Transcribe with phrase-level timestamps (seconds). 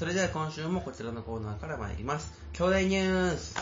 [0.00, 2.32] それでは今週もこちらのコーナーから参ります。
[2.54, 3.54] 京大ニュース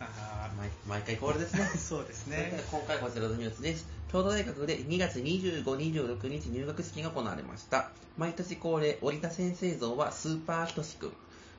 [0.00, 1.64] あ毎毎回これですね。
[1.64, 2.64] ー そうですそれではね。
[2.70, 3.86] 今回こちらのニュースです。
[4.10, 7.90] 京都大学で2月25、26日入学式が行われました。
[8.16, 11.12] 毎年恒例、折田先生像はスーパーひとしくん。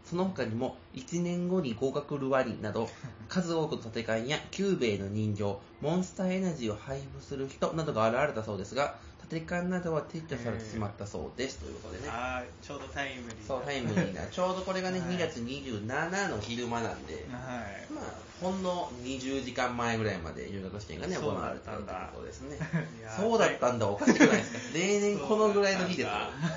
[0.03, 2.89] その他にも、1年後に合格ルワリンなど、
[3.29, 8.97] 数多くの建て替えやキュゥべえの人形、 Monster Energy を配布する人などが現れたそうですが、
[9.29, 11.59] 建て替えなどは撤去されてしまったそうです。
[11.59, 12.09] ということでね。
[12.09, 13.47] あーちょうどタイムリー。
[13.47, 14.25] そう、タイムリーな。
[14.27, 17.93] ちょうどこれがね、はい2月27の昼間なんで、はい。
[17.93, 18.05] まあ、
[18.41, 22.57] ほんの20時間前ぐらいまで入学試験がね、行われたということですね。
[23.17, 24.59] そうだったんだ、おかしくないですか？
[24.77, 26.13] 例年このぐらいの日ですよそ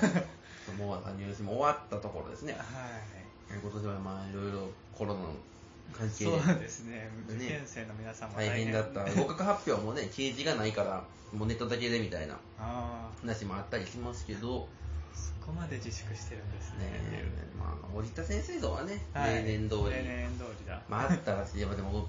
[0.07, 0.75] うだったん。
[0.77, 2.53] も終わったところですね。
[2.53, 2.63] はい。
[3.61, 5.27] 今年はまあ、いろいろコロナの
[5.93, 7.09] 関係そうでですね。
[7.29, 9.05] 受験生の皆さんも大変だった。
[9.05, 12.37] 合格発表もね、掲示がないから、もうネットだけでみたいな
[13.21, 14.67] 話もあったりしますけど、
[15.13, 17.23] そこまで自粛してるんですねね。
[17.59, 19.83] まあ、折田先生像はね、はい例年通り。
[19.91, 20.81] 例年通りだ。
[20.89, 21.61] まあ、あったらしい。
[21.61, 22.07] やでも、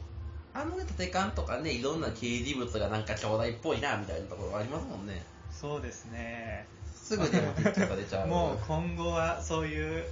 [0.55, 5.23] あのね、縦感とかね、いろんな掲示物がなんか兄弟っぽいな、みたいなところありますもんね。
[5.51, 6.67] そうですね。
[7.05, 8.29] すぐでも撤去されちゃう。
[8.31, 10.05] もう今後はそういう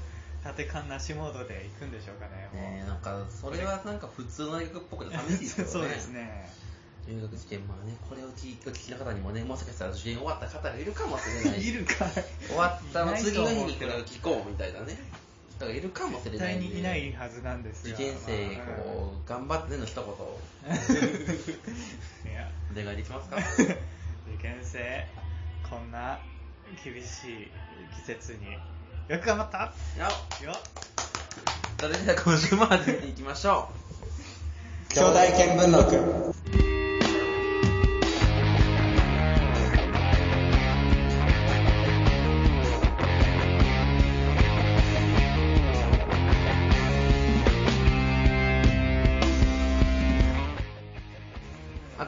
[0.42, 2.50] 縦感なしモードで行くんでしょうかね。
[2.52, 5.70] ねなんか、それはなんか普通の大学っぽくて寂しいですよね。
[5.72, 6.50] そうですね。
[7.06, 11.62] 入学試験、まあね、これを聞いお聞きの方にもね、もしかしたら受験終わった方がいるかもしれない。
[11.66, 12.06] いるか
[12.46, 14.96] 終わったの次の日にこれを聞こうみたいなね、
[15.56, 16.66] 人がいるかもしれ絶ないんで。
[16.66, 20.04] 対にいないはずなんです受が験生、まあこう、頑張ってねの一言
[22.72, 23.36] お願いできますか？
[23.36, 23.76] 受
[24.40, 25.06] 験生
[25.68, 26.20] こんな
[26.84, 27.50] 厳しい
[27.94, 28.56] 季節に
[29.08, 29.58] よく頑張った。
[29.58, 30.04] よ。
[30.46, 30.56] よ。
[31.80, 33.68] それでは今週も始めていきましょ
[34.90, 34.94] う。
[34.94, 36.81] 兄弟見聞録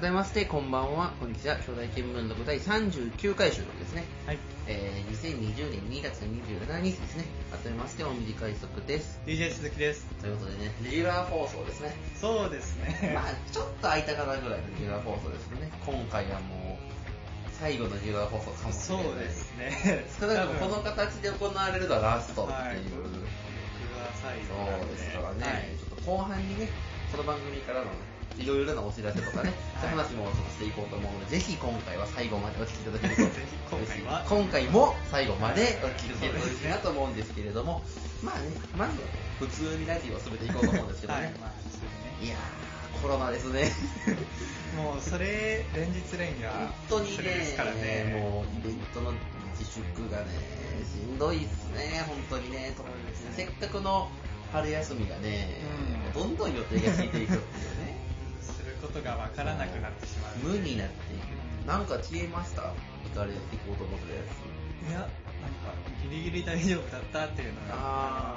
[0.04, 1.14] 改めまして、こんばんは。
[1.18, 1.56] こんにちは。
[1.56, 4.04] 兄弟見聞録第39回収録ですね。
[4.26, 7.24] はいえー、2020年2月27日ですね。
[7.50, 9.18] 改めまして、お短い速です。
[9.24, 11.96] DJ 鈴木ですということでね、レギュラー放送ですね。
[12.20, 15.72] そうですね まあ、ちょっと空いたかなぐらいのレギュラー放送ですね。
[15.86, 16.78] 今回はも
[17.48, 19.24] う、最後のレギュラー放送かもしそうれない。
[19.24, 22.60] ですね少なくともこの形で行われるのはラストっていう。
[22.60, 26.68] はいそうですからね、はいちょっと後半にね、
[27.10, 27.86] この番組からの
[28.38, 34.24] いろいろなお知らせとかね、そういう話もちょっとしていこうと思うので、ぜひ今回は最後までお聞きいただけると、ぜひ今回は？
[34.28, 37.82] 今回も最後までお聞きいただけると嬉しいなと思うんですけれども、
[38.22, 39.06] まあね、まずは
[39.38, 42.26] 普通にラジオを進めていこうと思うんですけどね、はい。
[42.26, 43.70] いやー、コロナですね。
[44.74, 48.20] もうそれ連日連夜本当にそれですからね、ね。
[48.20, 49.12] もうイベントの
[49.56, 50.26] 自粛がね、
[50.82, 52.74] しんどいっすね、本当にね。
[52.76, 53.32] そうですね。
[53.36, 54.10] せっかくの
[54.52, 55.62] 春休みがね、
[56.14, 56.22] うん。
[56.22, 57.36] どんどん予定がついていくっていう
[57.86, 57.93] ね、
[58.86, 60.36] ことがわからなくなってしまう。
[60.52, 61.66] 無になっていく。
[61.66, 62.62] なんか消えました？
[62.62, 64.90] 行かれていこうと思ってたやつ。
[64.90, 65.08] いやなん
[65.64, 65.72] か
[66.04, 68.36] ギリギリ大丈夫だったっていうのが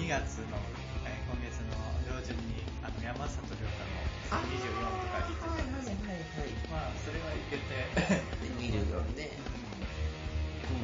[0.00, 0.56] 2月の、
[1.04, 1.76] えー今月の
[2.08, 7.68] 上旬にあの山里亮太の24とか言ってたんですけど、まあそれはいけて。
[7.92, 9.28] で24ね。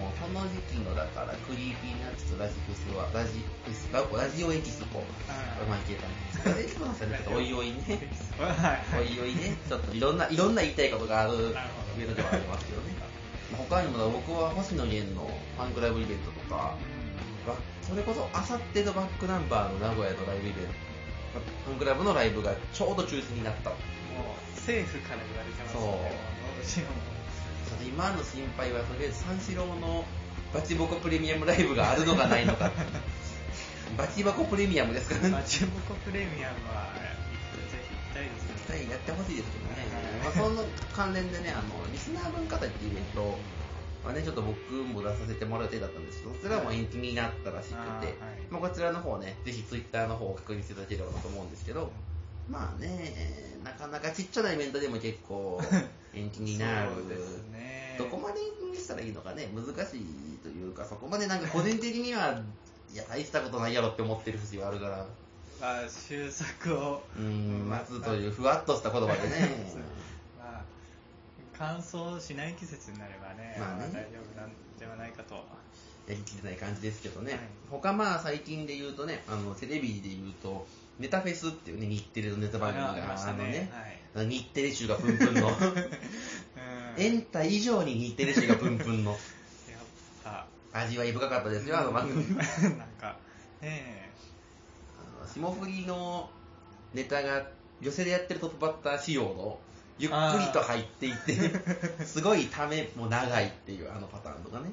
[0.00, 4.98] もうその時期のだから、クリーピーナッツとラジフスは、ラジフス、ララジオエキスポ。
[5.00, 5.08] はい
[5.68, 7.81] まあいけたんですけど、ラジエキスポのさちょっとおいおいね。
[8.38, 12.94] はいおいおいね、ちょっといろんな、いろんな言いたいことがあるなるほどイベントではありますけどね。
[13.53, 16.77] まあ他にもだ僕は星野源のファンクラブイベントとか、
[17.47, 20.72] バそれこそあさってのバックナンバーの名古屋のライブイベント、
[21.66, 23.71] ファンクラブのライブがちょうど中止になった。
[23.71, 23.78] もう
[24.56, 26.34] 政府から言われてますね
[27.84, 30.05] 今の心配は、とりあえず三四郎の
[30.53, 32.71] バチボコプレミアムライブがあるのかないのか。
[33.97, 35.28] バチボコプレミアムですからね。
[35.31, 35.72] まあ注目
[36.05, 39.87] プレミアムはぜひ行きたいです絶対やってほしいですけどね。
[40.22, 43.38] まあ、はいその関連でね、あの、リスナー文化祭っていうイベント
[44.06, 48.06] はね、ちょっと僕も出させてもらう予定だったんですけど、そちらも延期になったらしくて、はい
[48.50, 51.90] まあ、こちらの方ね、ぜひツイッターの方を確認していただければなと思うんですけど、
[52.49, 53.14] まあね、
[53.64, 55.61] なかなかちっちゃなイベントでも結構
[56.12, 56.90] 延期になる。
[56.94, 62.43] そうですねどこまで延期にしたらいいのかね、難しいというか、そこまでなんか個人的には、
[62.94, 65.05] いや、大したことないやろって思ってる節があるから、
[65.61, 67.02] まあ収束を。
[67.17, 69.75] うーん、待つというふわっとした言葉でね。
[70.38, 70.64] まあ
[71.56, 73.88] 乾燥しない季節になればね,、まあね。
[73.93, 75.35] 大丈夫なんではないかと。
[76.06, 77.41] やりきれない感じですけどね、はい。
[77.70, 80.67] 他まあ最近で言うとねあのテレビで言うと
[80.99, 83.38] ネタフェスっていうね日テレのネタ番組がありましたね。
[83.38, 83.70] のね、
[84.14, 84.29] はい。
[84.29, 85.49] 日テレ集がプンプンの。
[86.97, 87.02] うん。
[87.02, 89.19] エンタ以上に日テレ集がプンプンの
[90.75, 92.25] 味わい深かったですよ、あの番組。
[92.37, 92.43] な
[92.85, 93.17] んか、
[93.61, 94.11] ね
[95.21, 96.29] あの霜降りの
[96.93, 97.47] ネタが
[97.81, 99.59] 寄せでやってるトップバッター仕様の
[99.99, 101.35] ゆっくりと入っていって
[102.05, 104.71] すごいためも長いっていうあのパターンとかね。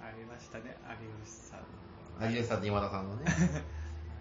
[0.00, 2.30] え、ありましたね、有吉さんの。
[2.30, 3.24] 有吉さんと今田さんのね。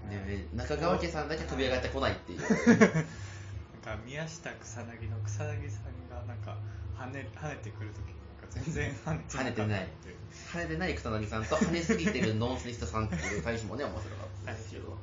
[0.10, 2.40] で中川家さんだけ飛び上がってこないっていう。
[2.40, 6.58] なんか宮下草薙の草薙さんがなんか
[6.98, 9.88] 跳ね跳ねてくるときなんか全然跳ねて跳ねてない
[10.50, 14.98] っていう跳ねてない草薙さんと跳ねすぎてるノンスリストさんっていう対比もね面白かったですけど。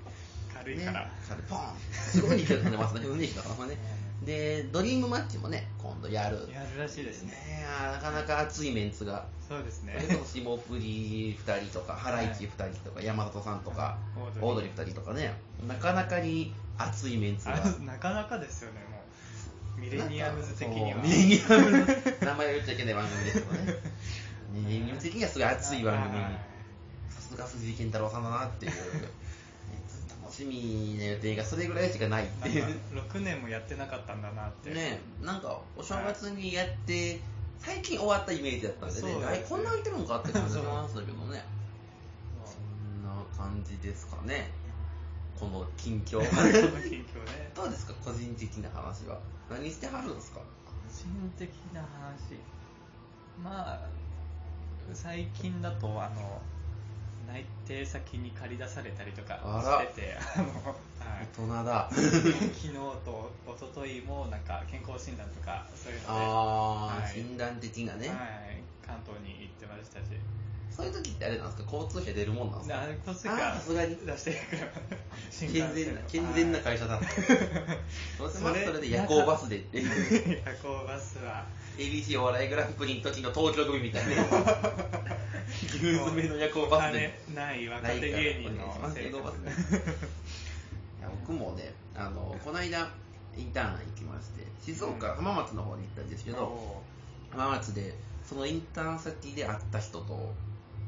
[0.54, 1.10] 軽いから、ね、
[1.48, 1.58] ポン
[1.92, 3.76] すごい勢いで跳ねますね運命だからね。
[4.24, 6.48] でドリームマッチもね今度やる。
[6.52, 7.34] やるらしいですね。
[7.92, 9.26] なかなか熱いメンツが。
[9.46, 9.94] そうですね。
[10.24, 15.34] 霜降り2人とかハライチ2人とか山里さんとかオードリーオードリー2人とかね。
[15.68, 17.56] なかなかに熱いメンツが。
[17.84, 19.02] なかなかですよねも
[19.78, 19.80] う。
[19.80, 20.98] ミレニアムズ的には。
[21.02, 22.24] ミレニアムズ。
[22.24, 23.74] 名前を言っちゃいけない番組ですけどね
[24.50, 26.24] ミレニアムズ的にはすごい熱い番組に。
[26.24, 26.32] はい
[27.08, 28.72] さすが藤井健太郎さんだなっていう。
[30.22, 32.62] 楽しみな予定がそれぐらいしかないっていう。
[32.94, 34.70] なんか6年もやってなかったんだなって。
[34.70, 37.20] ねなんかお正月にやって
[37.58, 39.08] 最近終わったイメージだったんでね。
[39.08, 41.44] ですねあこんな空いてるのかって感じしましたけどね。
[42.44, 44.50] そんな感じですかね。
[45.38, 47.52] この近況 近況ね。
[47.54, 49.18] どうですか個人的な話は。
[49.50, 50.40] 何してはるんですか？
[50.64, 52.38] 個人的な話。
[53.42, 53.80] まあ
[54.94, 56.40] 最近だとあの
[57.28, 59.34] 内定先に借り出されたりとか
[59.90, 60.50] しててあの、は
[61.22, 61.26] い。
[61.36, 61.88] 大人だ。
[61.90, 67.12] 昨日と一昨日もなんか健康診断とかそういうので、ああ、はい。
[67.12, 68.16] 診断的なね、はい、
[68.86, 70.04] 関東に行ってましたし。
[70.70, 71.72] そういう時ってあれなんですか？
[71.72, 72.82] 交通費出るもんなんですか？
[72.82, 73.96] あこっちあーがさすがに。
[73.96, 74.62] 出してくる。
[75.30, 77.00] 新健全な 健全な会社だ。
[78.18, 79.88] それそれで夜行バスでって 夜
[80.62, 81.46] 行バスは
[81.78, 84.22] ABC お笑いグランプリの時の東京組みたいな。
[85.48, 87.20] 牛詰めの夜行バスで。
[87.26, 92.90] 金ない若手芸人のないからお願いします生活いや僕もねあのこの間
[93.36, 96.82] インターン行きまして静岡浜松の方に行ったんですけど、お
[97.30, 97.94] 浜松で
[98.24, 100.32] そのインターン先で会った人と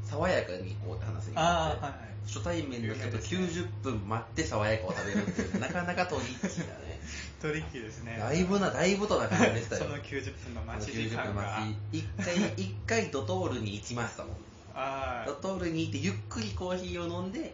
[0.05, 2.09] 爽やかに行こうって話にあなって、あはいはい。
[2.27, 7.01] 初対面の人と有名ですね90分待って爽やかを食べるっていうなかなかトリッキーなね
[7.41, 8.17] トリッキーですね。
[8.19, 9.85] だいぶなだいぶとな感じでしたよ。
[9.87, 11.67] その90分の待ち時90間が。
[11.93, 14.37] 一回一回ドトールに行きましたもん。
[14.75, 17.53] あドトールに行ってゆっくりコーヒーを飲んで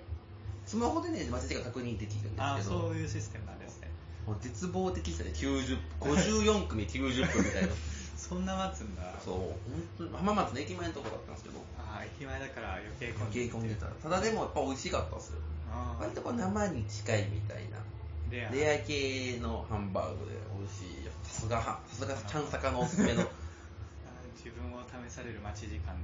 [0.66, 2.80] スマホでね待ち時間確認できるんああですけど。
[2.82, 3.90] そういうシステムなんですね。
[4.26, 5.30] もう絶望的でしたね。
[5.34, 7.68] 90 54組90分みたいな。
[8.16, 9.02] そんな待つんだ。
[9.22, 9.36] そう。
[9.36, 9.54] 本
[9.98, 11.58] 当に浜松の駅前のとこだったんですけど。
[11.78, 12.90] ああ駅前だから余
[13.30, 13.86] 計混んでた。
[13.86, 15.38] ただでもやっぱ美味しかったですよ。
[15.70, 17.78] ああ割とこう生に近いみたいな
[18.30, 18.50] レア。
[18.50, 21.12] レア系のハンバーグで美味しいよ。
[21.22, 23.22] さすがさすがちゃんさかのおすすめの。
[23.22, 23.26] あ
[24.36, 25.94] 自分を試される待ち時間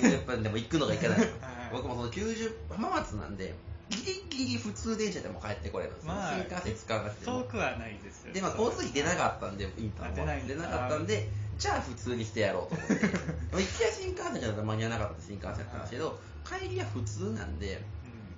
[0.00, 0.10] で。
[0.12, 1.18] やっぱりでも行くのがいけない。
[1.20, 1.28] はい。
[1.72, 3.54] 僕もその90浜松なんで
[3.88, 7.38] ギリギリ普通電車でも帰ってこれるんですよ、まあ新幹線使わなくても。
[7.42, 8.32] 遠くはないですよ。
[8.32, 10.34] でまあ交通費出なかったんでインターンは。
[10.34, 11.28] あ出なかったんで
[11.58, 12.94] じゃあ普通にしてやろうと思って。
[12.94, 17.82] 行きは新幹線じゃ間に合わなかった新幹線だったんですけど帰りは普通なんでうん。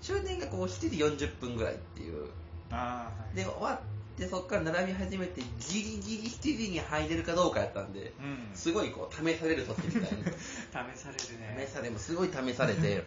[0.03, 2.29] 終電がこう7時40分ぐらいっていう
[2.71, 3.37] ああはい。
[3.37, 3.81] で終わっ
[4.17, 8.51] てそこから並び始めてギリギリ7時に入れるかどうかやったんでうん。
[8.55, 11.67] すごいこう試される時みたいに試されるね。
[11.67, 13.05] 試されもすごい試されて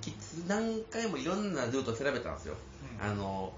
[0.00, 2.54] きつ何回もいろんなルートを調べたんですよ、
[3.00, 3.06] うん。
[3.06, 3.52] あの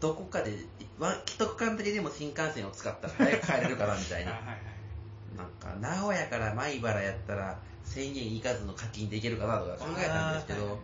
[0.00, 0.56] どこかで
[0.98, 4.40] わ一区間だけでも新幹線を使ったら早く帰れるかなみたいな。
[5.36, 10.78] なんか名古屋から米原やったら1000円いかずの課金でいけるかなとか考えたんですけど、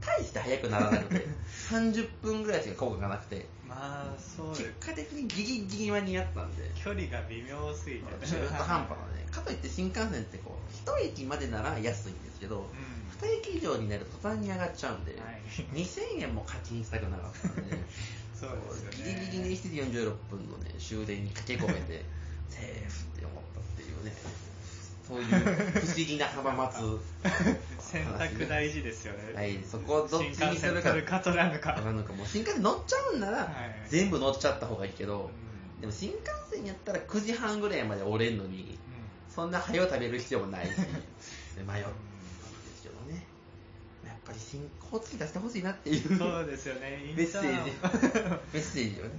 [0.00, 1.26] 大して早くならなくて
[1.70, 8.26] 30分ぐらいしか効果がなくてまあそう結果的にギリギリ間に合ったんで距離が微妙すぎて。
[8.26, 13.28] 中途半端なねかといって新幹線ってこう1駅までなら安いんですけど、うん。
[13.28, 15.40] 2駅以上になると途端に上がっちゃうんで、はい。
[15.72, 17.76] 2000円も課金したくなかったんで
[18.34, 18.96] そうですよね。
[18.96, 22.04] ギリギリに7時46分のね終電に駆け込めて
[22.50, 24.12] セーフって思ったっていうね
[25.10, 26.76] そういう不思議な浜松。
[27.80, 29.34] 選択大事ですよね。
[29.34, 30.46] はいそこをどっちにするか。
[30.46, 38.78] 新幹線取るか取らぬかもう新幹線乗っちゃうんなら、はい全部乗っちゃった方がいいけど、うんでも新幹線やったら9時半ぐらいまで折れんのに
[39.34, 40.82] そんな早う食べる必要もないしで
[41.66, 43.26] 迷ったんですけどね。
[44.06, 47.12] やっぱり新交通費出してほしいなっていううんそうですよね。
[47.16, 47.70] メッセタージ
[48.52, 49.10] メッセージをね。
[49.10, 49.14] の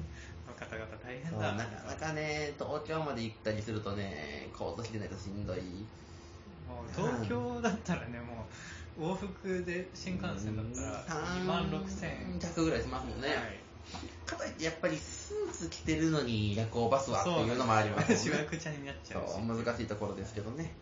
[0.61, 1.53] 方々大変だ。
[1.53, 5.57] なかなかね東京まで行ったりするとね交通費でないとしんどい。
[6.69, 8.45] もう東京だったらねも
[8.97, 10.65] う往復で新幹線だっ
[11.07, 12.39] たら2万6000円。
[12.39, 13.37] 弱ぐらいしますもんね、はい。
[14.25, 18.17] かといってやっぱりスーツ着てるのに夜行バスはっていうのもありますね。
[18.17, 19.33] しわくちゃになっちゃうし。
[19.33, 20.73] そう難しいところですけどね。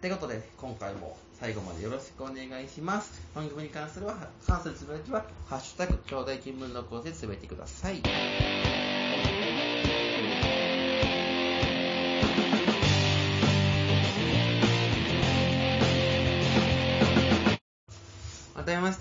[0.00, 3.22] ということで、ね、今回も最後までよろしくお願いします。
[3.34, 8.02] 番組に関するは関するつぶやきは、ハッシュタグ、兄弟見聞録音でつぶやいてください。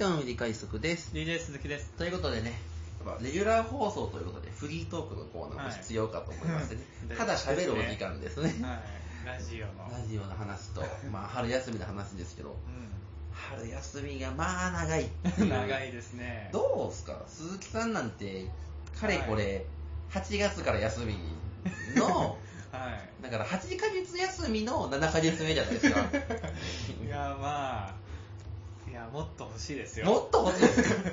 [0.02, 1.12] 改めまして、おみり快速です。
[1.14, 1.92] DJ 鈴木です。
[1.96, 2.54] ということでね、
[3.22, 8.56] レギュラー放送ということで、フリートークのコーナーも必要かと思いましてね、はい ただ喋るお時間ですね。
[8.66, 9.28] はい。
[9.28, 9.92] ラジオの。
[9.92, 12.54] ラジオの話と、まあ、春休みの話ですけど、う
[13.32, 15.04] 春休みがまあ長い。
[15.04, 15.10] ん。
[15.50, 16.50] 長いですね。
[16.52, 17.22] どうすか？
[17.28, 18.48] 鈴木さんなんて、
[19.00, 19.68] かれこれ、
[20.10, 21.16] 8月から休み
[21.96, 22.40] の、
[22.74, 22.90] は
[23.20, 23.24] い。
[23.24, 26.00] だから8ヶ月休みの7ヶ月目じゃないですか。
[27.06, 28.01] いや、まあ、い
[29.02, 30.06] や、もっと欲しいですよ。
[30.06, 31.12] もっと欲しいですか？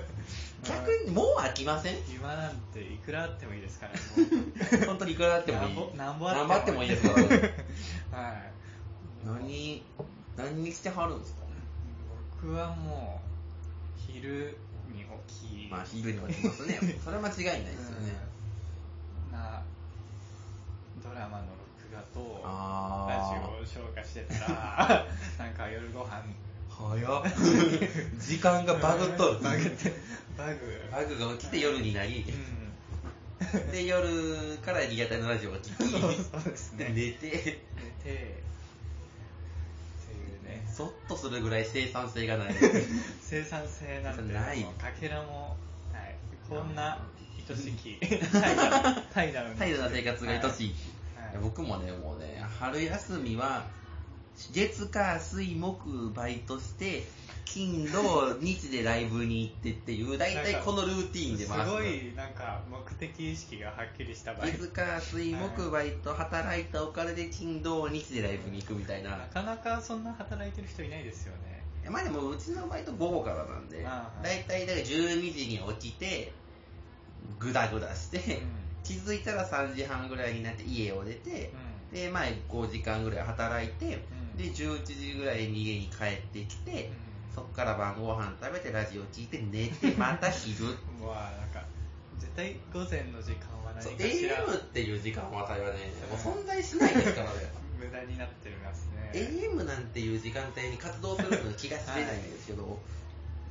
[0.69, 1.97] 逆にもう飽きません？
[2.09, 3.93] 今なんていくらあってもいいですから、
[4.87, 5.97] 本当にいくらあってもいい。
[5.97, 7.29] なんぼあってもいいですからね。
[8.13, 8.51] はい。
[9.25, 9.83] 何、
[10.37, 11.39] 何にしてはるんですか？
[12.43, 14.57] 僕はもう、昼
[14.93, 16.79] に起き、まあ、昼に起きますね。
[17.05, 18.13] それは間違いないですよね。
[19.27, 19.63] うんな、
[21.03, 21.45] ドラマの
[21.83, 25.07] 録画と、あラジオを消化してたら、
[25.39, 26.23] なんか夜ご飯
[26.79, 27.23] 早っ。
[28.19, 29.41] 時間がバグっとる。
[29.41, 29.65] バグ。
[29.65, 29.93] って、
[30.37, 30.89] バグ。
[30.93, 32.33] バグが起きて夜になり、う
[33.59, 33.73] ん。
[33.73, 36.93] で夜からリアタイのラジオを聞きそうですね。
[36.95, 37.27] 寝て。
[37.27, 38.21] 寝て、ってい
[40.37, 40.69] うね。
[40.73, 42.55] ゾッとするぐらい生産性がない。
[43.21, 44.63] 生産性なんてない。
[44.63, 45.57] かけらも
[45.93, 46.17] ない。
[46.49, 47.05] こんな
[47.51, 47.99] 愛しき
[49.13, 49.45] タイな
[49.91, 50.75] 生活が愛しい、
[51.17, 51.31] はい。
[51.33, 51.35] い。
[51.35, 53.67] や僕もねもうね春休みは
[54.53, 57.03] 月火水木バイトして
[57.45, 64.47] 金土日でライブに行ってっていう大体このルーティーンです回すごいなんか目的意識がはっきりした場合。
[64.47, 69.17] 月火水木バイト働いたお金で金土日でライブに行くみたいな。
[69.17, 71.65] なかなかそんな働いてる人いないですよね。
[71.91, 73.85] まあでもうちのバイト午後からなんで
[74.23, 76.33] 大体だから12時に起きて
[77.39, 78.69] グダグダして、うん。
[78.85, 81.53] 気づいたら3時半ぐらいになって家を出て、
[81.93, 87.09] うでまあ5時間ぐらい働いて、うんで11時ぐらいに家に帰ってきて、ん。
[87.35, 90.65] そこから晩ご飯食べてラジオ聞いて寝てまた昼。
[91.03, 91.67] わなんか
[92.19, 94.37] 絶対午前の時間はそう何かしら。
[94.47, 95.55] AM っていう時間はね
[96.11, 97.53] もう存在しないですからね。
[97.79, 99.13] 無駄になってますね。
[99.15, 102.81] AM なんていう時間帯に活動するの気が知れないんですけど、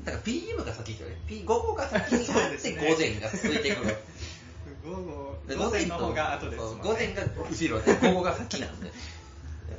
[0.04, 1.18] だから PM が先ですよね。
[1.28, 2.90] P 午後が先にあってですね。
[2.90, 3.96] 午前が続いてくる。
[4.84, 6.84] 午後で午前の方が後ですもんね。
[6.84, 8.92] 午前が後ろで午後が先なんで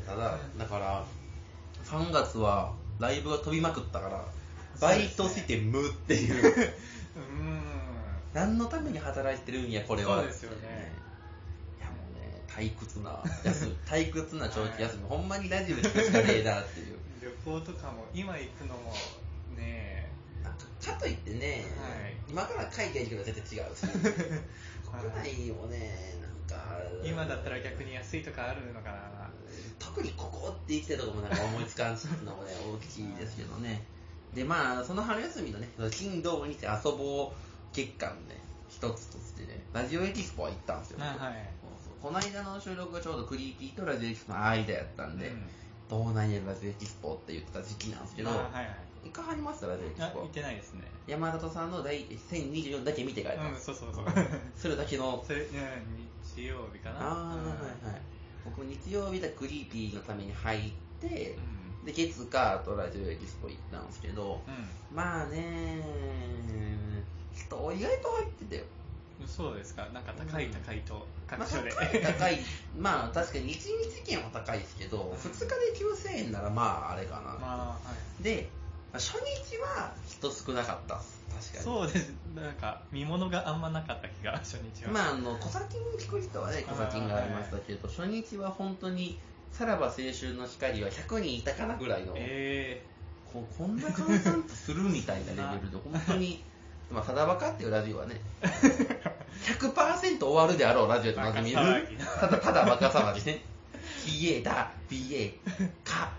[0.09, 1.05] ただだから
[1.85, 4.25] 3月はライブが飛びまくったから
[4.81, 6.75] バイトして無っていう。
[7.17, 7.61] うん。
[8.33, 10.19] 何のために働いてるんやこれは。
[10.19, 10.93] そうですよね。
[11.79, 16.97] いやもうね退屈な休み 退屈な長期休み、ほんまにラジオで聞くしかねえなっていう。
[17.21, 18.95] 旅行とかも今行くのも
[19.57, 20.11] ね。
[20.45, 22.17] なんかかといってね、はい。
[22.29, 23.87] 今から海外行くのは絶対違うし。
[24.88, 26.15] 国内もね
[26.49, 29.29] なんか今だったら逆に安いとかあるのかな
[29.78, 33.82] 特にここって生きてるとこもなんか思いつかんのもね 大きいですけどね。
[34.35, 37.37] でまあその春休みのね金土日遊ぼう
[37.73, 41.58] 月間のね一つとしてねラジオエキスポは行ったんですよ、はい
[42.00, 45.32] この間の収録がちょうどクリーピーとラジオエキスポの間やったんで、
[45.90, 48.61] どうなんやラジオエキスポって言ってた時期なんですけど、あはいは
[49.04, 49.08] い。
[49.08, 50.20] いかはりましたラジオエキスポ。
[50.20, 50.85] あ行ってないですね。
[51.08, 54.04] 山里さんの第1024だけ見て帰ったんうんです、そうそうそう。
[54.56, 55.49] それだけのそれ、うん、
[56.23, 57.00] 日曜日かな。
[57.00, 57.37] ああはい
[57.90, 58.18] はい
[58.57, 61.37] 僕日曜日だクリーピーのために入って
[61.83, 61.87] う、ん。
[61.87, 65.83] で月火とラジオエキスポ行ったんですけどうまあね
[67.35, 69.88] 人意外と入ってたよ、んそうですか。
[69.93, 72.38] なんか高い高いとまあ、各所で、高い高い。
[72.76, 78.23] まあ確かに1日券は高いですけど2日で9000円ならまああれかな、まあはい。
[78.23, 78.49] で
[78.93, 80.97] 初日は人少なかった。
[80.97, 81.64] っす確かに。
[81.64, 82.12] そうです。
[82.35, 84.92] なんか見物があんまなかった気が初日は。
[84.92, 89.18] まあ、あの小先に聞く人はね小先がありましたけど初日は本当に
[89.52, 92.83] さらば青春の光は100人いたかなぐらいの、え
[93.33, 96.42] ここんな閑散とするみたいな レベルで本当に
[96.90, 98.21] まあただバカっていうラジオはね
[99.42, 101.57] 100%終わるであろうラジオとなじみる。
[102.21, 103.42] ただただバカ騒ぎね。
[104.07, 105.33] BA だ BA
[105.85, 106.11] か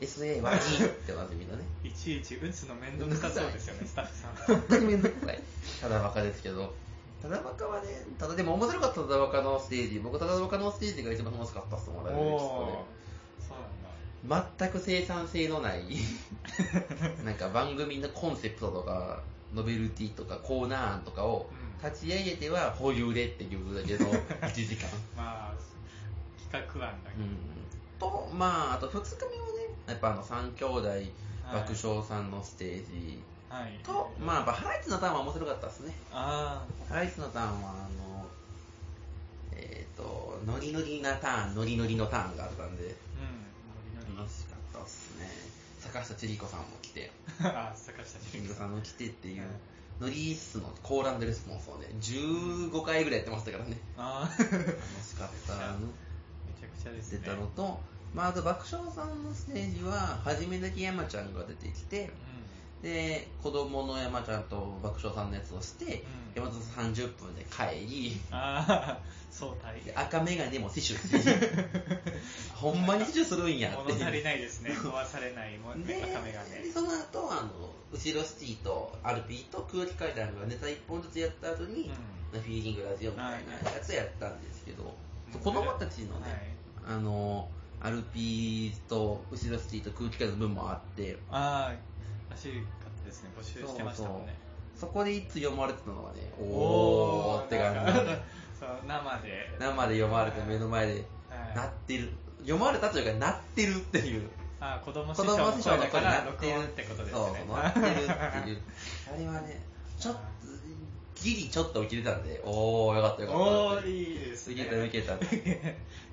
[0.00, 1.64] SA はいいっておなじみのね。
[1.84, 4.56] ー、いちいち打つの面倒くさそうですよねスタッフさん。
[4.56, 5.42] 本当にめんどくさい。
[5.80, 6.74] ただバカですけど。
[7.22, 7.88] ただバカはね、
[8.18, 9.98] ただでも面白かったただバカのステージ。
[10.00, 12.38] 僕ただバカのステージが一番楽しかったっすもん、ライブでおー。
[12.38, 14.48] そうなんだ。
[14.58, 15.84] 全く生産性のない、
[17.24, 19.22] なんか番組のコンセプトとか、
[19.54, 21.90] ノベルティとかコーナー案とかをうん。
[21.90, 24.10] 立ち上げては保有でっていうだけの
[24.42, 24.88] 1時間。
[25.16, 25.54] まあ
[26.52, 27.56] 企画案だけうん。
[27.98, 29.55] と、まあ、あと2日目はね、
[29.86, 30.88] やっぱあの3兄弟
[31.52, 33.20] 爆笑さんのステージ。
[33.48, 33.78] はい。
[33.84, 35.94] と、まあやっぱハライチのターンは面白かったですね。
[36.12, 38.26] あハライチのターンはあの
[39.52, 42.82] えっ、とノリノリなターンノリノリのターンがあったんで。
[42.82, 44.14] ーうん。
[44.14, 45.28] ノ楽しかったっすね。
[45.80, 47.12] 坂下千里子さんも来て。
[47.40, 48.72] あ坂下千里子さん。
[48.72, 49.48] も来てっていううん
[49.98, 53.78] ノリースのコーランドレスポンスをね15回ぐらいやってましたからね。
[53.96, 54.52] あー。
[54.52, 54.64] 楽
[55.02, 55.54] しかった。
[56.44, 57.20] めちゃくちゃですね。
[57.20, 57.80] 出たのと、
[58.14, 62.10] まあ、あと爆笑さんのステージは初めだけ山ちゃんが出てきて
[62.82, 66.42] で子供の山ちゃんと爆笑さんのやつをして、うん。
[66.42, 68.98] 山ん30分で帰りああ
[69.30, 71.22] 相対で赤眼鏡も死守。
[71.22, 71.28] し
[72.54, 74.70] ほんまに死守するんやって物足りないですね。
[74.76, 81.90] 壊されないもで赤目がねでその後あの後ろシティとアルピーと空気階段がネタ1本ずつやった後に、
[82.32, 84.90] フィーリングラジオみたいなやつやったんですけど、うん
[85.40, 86.30] 子供たちのね、
[86.84, 86.96] はい。
[86.96, 87.48] あの
[87.80, 91.18] アルピーと後ろシティと空気階段の分もあって。
[91.30, 92.54] ああらしか
[92.88, 93.30] ったですね。
[93.38, 94.34] 募集してましたもんね。
[94.74, 97.92] そこでいつ読まれてたのがねおおーって感じ。
[98.58, 99.56] そう生で。
[99.58, 101.02] 生で読まれて目の前ではい。
[101.56, 102.12] 鳴ってる。
[102.40, 104.28] 読まれたというか鳴ってるっていう。
[104.58, 107.18] あ子供師子匠の声声だから鳴ってる録音ってことですね。
[107.18, 108.62] そう鳴ってるっていう。
[109.14, 109.62] あれはね
[109.98, 110.20] ちょっと
[111.26, 113.42] ギリちょっと受けれたんでおーよかったよかった。
[113.42, 114.54] おーいいですね。
[114.62, 115.54] 受けた受け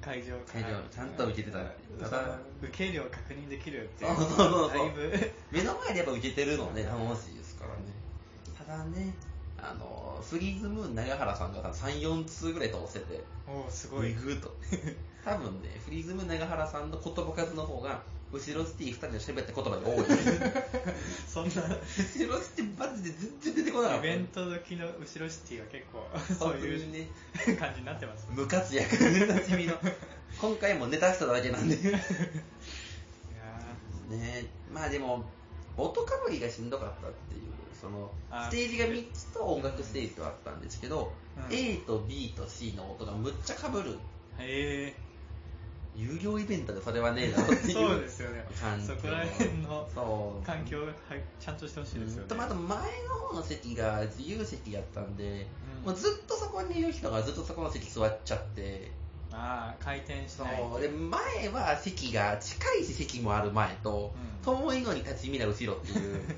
[0.01, 0.10] た。
[0.10, 1.60] 会場会場ちゃんと受けてた。
[2.03, 4.70] ただ受け量確認できるってそうそうそうそう。
[4.70, 5.32] だいぶ。
[5.51, 7.93] 目の前でやっぱ受けてるのね楽しいですからね。
[8.58, 9.13] ただね
[9.60, 14.13] あのフリーズム長原さんが34通ぐらい通してておーすごい。
[14.13, 14.51] グーと。
[15.24, 18.01] 多分ねフリーズム長原さんの言葉数の方が
[18.34, 20.06] 後ろシティ2人の喋った言葉が多い。
[21.30, 21.52] そんな。
[21.52, 24.08] 後ろシティマジで全然出てこなかった。
[24.08, 27.08] イベント時の後ろシティは結構そう本当いね。
[27.60, 28.25] 感じになってます。
[28.32, 28.98] 無活躍。
[28.98, 29.78] でなじみの
[30.42, 31.75] 今回もネタしただけなんで。
[31.75, 31.92] いや
[34.10, 35.24] ねまあでも
[35.78, 37.42] 音かぶりがしんどかったっていう
[37.80, 41.56] そのあステージが3つと音楽ステージとあったんですけど、うん。
[41.56, 43.98] A と B と C の音がむっちゃかぶるー。
[44.39, 44.96] へ
[45.95, 48.45] 有料イベントでそれはねえだろってえいう そうですよね。
[48.86, 50.93] そこら辺の環境をはい
[51.39, 52.29] ちゃんとしてほしいですよね。
[52.29, 55.47] とまた前の方の席が自由席やったんで、
[55.84, 55.86] うん。
[55.88, 58.91] もうずっとそこにいる人がずっとそこの席座っちゃって。
[59.32, 60.75] ああ回転しそないと。
[60.77, 60.82] う。
[60.82, 64.13] で前は席が近いし席もある前と、
[64.45, 64.56] うん。
[64.56, 66.21] 遠いのに立ち見な後ろっていう。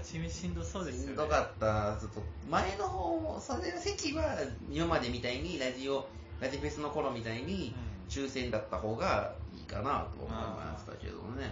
[0.00, 1.06] 立ち見しんどそうですよね。
[1.08, 2.22] しんどかったちょっと。
[2.48, 4.38] 前の方それ席は
[4.70, 6.08] 今までみたいにラジオ
[6.40, 11.50] ラジフェスの頃みたいにうん抽選だった方がいいかなと思いましたけどね。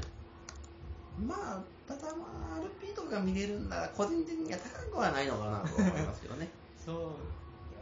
[1.26, 6.48] まあただまあ RP とかが見れるんなら個人的には高くはないのかなと思いますけどね。
[6.84, 7.10] そう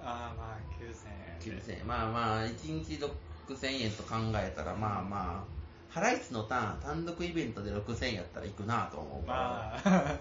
[0.02, 1.58] ああまあ9000円。
[1.58, 1.86] で9000円。
[1.86, 3.04] まあまあ1日
[3.48, 9.38] 6000円と考えたらまあまあハライチのターン単独イベントで6000円やったら行くなと思うから、
[9.84, 10.18] まあ。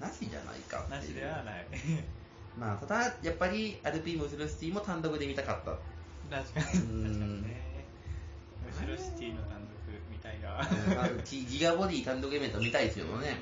[0.00, 1.00] なしじゃないかっていう。
[1.00, 1.66] なしではない。
[2.56, 5.72] まあただやっぱり RP ムスルシティも単独で見たかった。
[6.30, 7.36] 確かに確かうん。
[7.36, 7.67] にね
[10.18, 10.60] みたいな。
[10.60, 11.24] うん。
[11.24, 13.36] ギガボディ単独イベント見たいですけどね。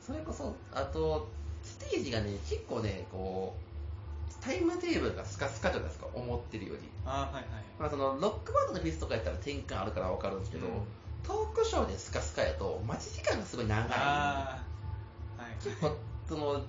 [0.00, 1.28] それこそあと
[1.62, 6.80] ステージがね結構ねこうタイムテーブルがスカスカじゃないですか思ってるより。
[7.04, 7.44] ああはいはい。
[7.78, 10.72] まあそのロックバンドのフェスとかやったら転換あるから分かるんですけど、うん。
[11.22, 13.86] トークショーでスカスカやと待ち時間がすごい長い。
[13.92, 14.62] あ
[15.38, 15.96] あはい結構
[16.28, 16.62] その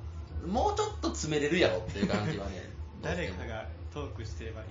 [0.47, 2.69] もうちょっと詰めれるやろっていう感じはね
[3.01, 4.67] 誰かがトークしてればいい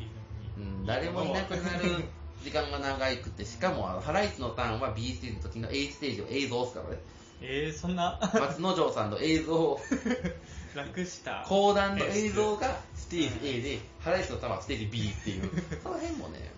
[0.59, 2.05] のに、うん、誰もいなくなる
[2.43, 7.01] 時間が長くてしかもあのハライチのターンは B ステージの時の A ステージを映像ですからね。
[7.45, 8.19] えー、そんな？
[8.35, 9.81] 松之丞さんの映像
[10.77, 11.45] 楽した。
[11.49, 15.51] 講談の映像がステージ A でハライチのターンはステージ B っていう。
[15.83, 16.51] その辺もね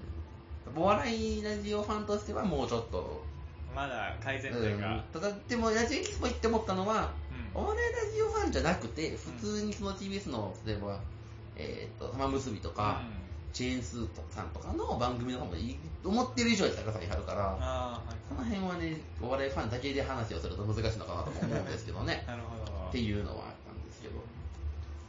[0.76, 3.22] お笑いラジオファンとしてはもうちょっと、
[3.74, 4.62] まだ改善うん。
[4.62, 7.12] 点が、ただでもラジオエキスポ行って思ったのは
[7.54, 7.62] うん。
[7.62, 11.00] お笑いラジオファンじゃなくて普通にその TBS の例えば、
[11.56, 13.02] えー、と玉結びとか、
[13.54, 18.16] チェーンスーさんとかの番組の方もいい思ってる以上に高さにあるからああはい。
[18.28, 22.24] この辺はねお笑いファンだけで話をすると難しいのかなとも思うんですけどね。
[22.28, 22.88] なるほど。
[22.88, 24.14] っていうのはあったんですけど。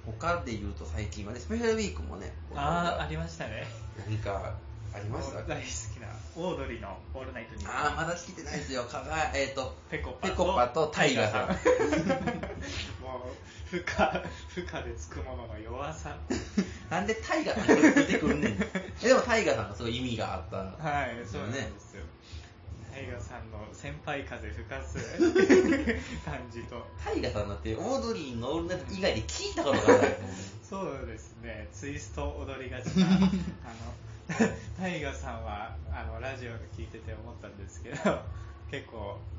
[0.06, 3.66] 他で言うと最近はねスペシャルウィークもねああありましたね。
[4.08, 4.54] 何か
[4.94, 5.42] ありました？
[5.42, 8.84] 大好きなオードリーの「オールナイトニッポン」ああまだ聞いてないですよ。
[8.84, 11.48] かがえっ、とペコパペコパとタイガさん。
[13.02, 13.45] もう
[13.76, 16.16] 負荷負荷でつくものの弱さ。
[16.90, 18.52] なんでタイガさんが出てくんねん。
[19.04, 22.04] えでもタイガさんがすごい意味があったはいそうなんですよ。
[22.94, 24.98] タイガさんの先輩風吹かす
[26.24, 26.88] 感じと。
[27.04, 30.18] タイガさんだってオードリーのオールナイト以外で聞いたことがない
[30.64, 31.68] そうですね。
[31.74, 33.30] ツイスト踊りがちな あの
[34.78, 38.24] タイガさんはあのラジオで聞いてて思ったんですけどあ
[38.72, 39.35] 結構あ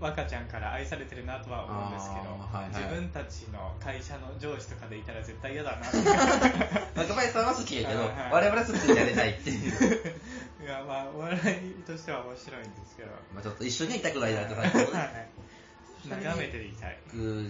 [0.00, 5.86] 若ちゃんから愛されてるなとは思うんですけど、はいはい、自分たちの会社の上司とかでいたら絶対嫌だな。
[5.88, 8.00] って若林さんは好きやけど、
[8.30, 10.14] 我々は好きになれないっていう。
[10.64, 13.08] いやまあお笑いとしては面白いんですけど。
[13.34, 15.30] まあちょっと一緒にいたくないなって最初ね。
[16.08, 16.98] 眺めていたい。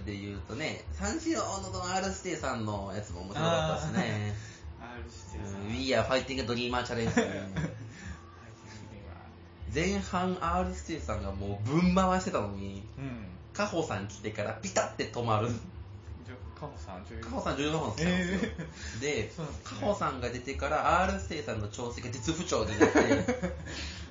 [0.04, 1.40] で言うとね三四郎
[1.72, 4.34] の R 指定さんのやつも面白かったですね。
[4.80, 7.12] R 指定さん We are fighting a dreamer challenge
[9.74, 15.48] 前半 R 指定さんがもうぶん回してたのに、うん、カホさん来てからピタって止まる。
[16.58, 19.30] カホさんカホさん14本使うんですよ、えー、で、 ね、
[19.64, 22.98] カホさんが出てから R 指定さんの調整が絶不調になって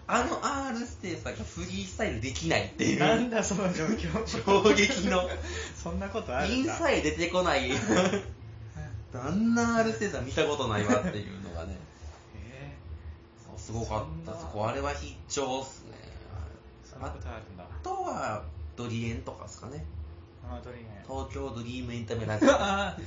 [0.07, 2.99] あの R 指定さんがフリースタイルできないっていう。
[2.99, 4.25] なんだその状況。
[4.25, 5.29] 衝撃の。
[5.81, 6.55] そんなことあるんだ。
[6.55, 7.71] インさえ出てこない
[9.13, 11.77] あんな R 指定さん見たことないわっていうのがね
[13.69, 15.93] すごかったあれは必聴っすね。
[16.83, 17.63] そんなことあるんだ。
[17.63, 18.41] あとは
[18.75, 19.85] ドリエンとかですかね。
[20.43, 20.85] あドリエン。
[21.07, 22.49] 東京ドリームエンタメラジオ。
[22.57, 22.97] あ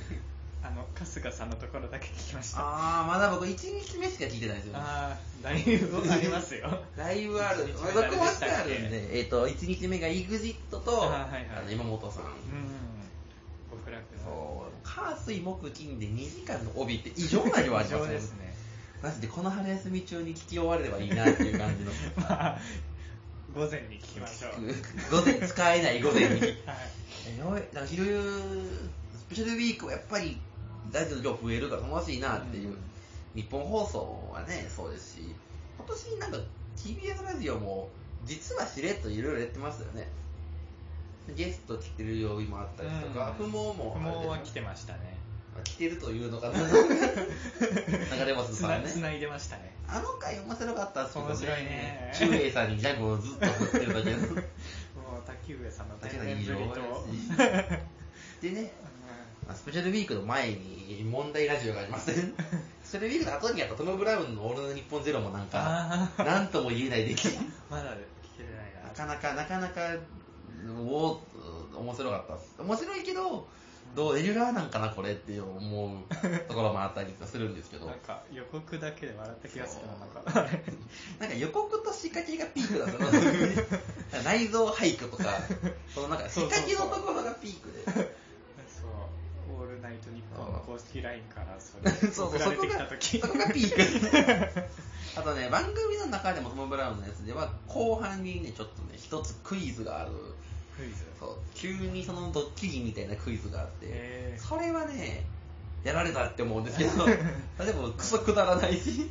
[0.73, 2.61] の春日さんのところだけ聞きました。
[2.61, 6.69] ああまだ僕1日目しか聞いてないですよ、ね、ああライブありますよ。
[6.95, 7.67] ライブある。
[7.67, 12.23] 録音してあるんで、えーと、1日目が EXIT と、はいはい、今本さん。
[12.23, 12.29] うん。
[13.69, 14.87] 極楽そう。
[14.87, 18.42] 火水木金で2時間の帯って異常な量ありますですね
[19.03, 21.91] マジでこの春休み中に聞き終われればいいなっていう感じの。
[22.15, 22.59] まあ
[23.53, 24.51] 午前に聞きましょう。
[25.11, 26.57] 午前使えない午前に、はい、
[27.27, 28.05] えなんか昼
[29.13, 30.39] スペシャルウィークはやっぱり
[30.93, 32.77] ラジオの量増えるから楽しいなっていう、うん、
[33.35, 35.35] 日本放送はねそうですし
[35.77, 36.37] 今年なんか
[36.77, 37.89] TBS ラジオも
[38.23, 40.07] 実はしれっといろいろやってますよね。
[41.35, 45.17] ゲスト来てる曜日もあったりとか、不毛も不毛は来てましたね
[45.63, 46.59] 来てるというのかな。
[46.63, 48.83] 流れますね。
[48.85, 49.73] つないでましたね。
[49.87, 52.13] あの回面白かったっすけど面白いね。
[52.17, 54.41] 中英さんにギャグをずっと振ってるだけ もう
[55.25, 57.07] 滝上さんの大変ぶりと
[58.41, 58.73] でね、
[59.53, 62.33] スペシャルウィークの前に問題ラジオがありますね
[62.83, 67.27] スペシャルウィークの後にやったトム・ブラウンの「オールナイトニッポンゼロもなんかなんとも言えない出来。
[67.69, 67.97] まだ聞
[68.37, 69.97] けてないななかなかなかなか
[70.77, 71.21] お
[71.75, 72.61] 面白かったっす。
[72.61, 73.47] 面白いけど
[73.95, 75.99] どうレギュラーなんかなこれって思う
[76.47, 77.85] ところもあったりするんですけど。
[77.85, 80.49] なんか予告だけで笑った気がするななんか。
[81.19, 85.25] なんか予告と仕掛けがピークだったの内臓俳句とか
[85.93, 87.85] そのなんか仕掛けのところがピークで。
[87.85, 94.63] そう「オールナイトニッポン」の公式 LINE からそれ送られてきた時そこがピーク
[95.15, 100.11] あとね番組の中でもトム・ブラウンのやつでは後半にねちょっとね一つクイズがある
[100.77, 101.05] クイズ。
[101.19, 101.37] そう。
[101.55, 105.25] 急にそのドッキリみたいなクイズがあってそれはね
[105.83, 107.05] やられたって思うんですけど
[107.65, 108.77] でもクソくだらない。
[108.77, 109.09] し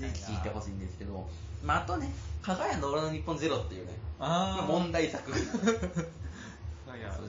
[0.00, 1.26] 聞いてほしいんですけど、
[1.62, 2.10] まあ、あとね
[2.42, 3.92] 「加賀屋の俺の日本ゼロっていうね
[4.66, 5.32] 問題作。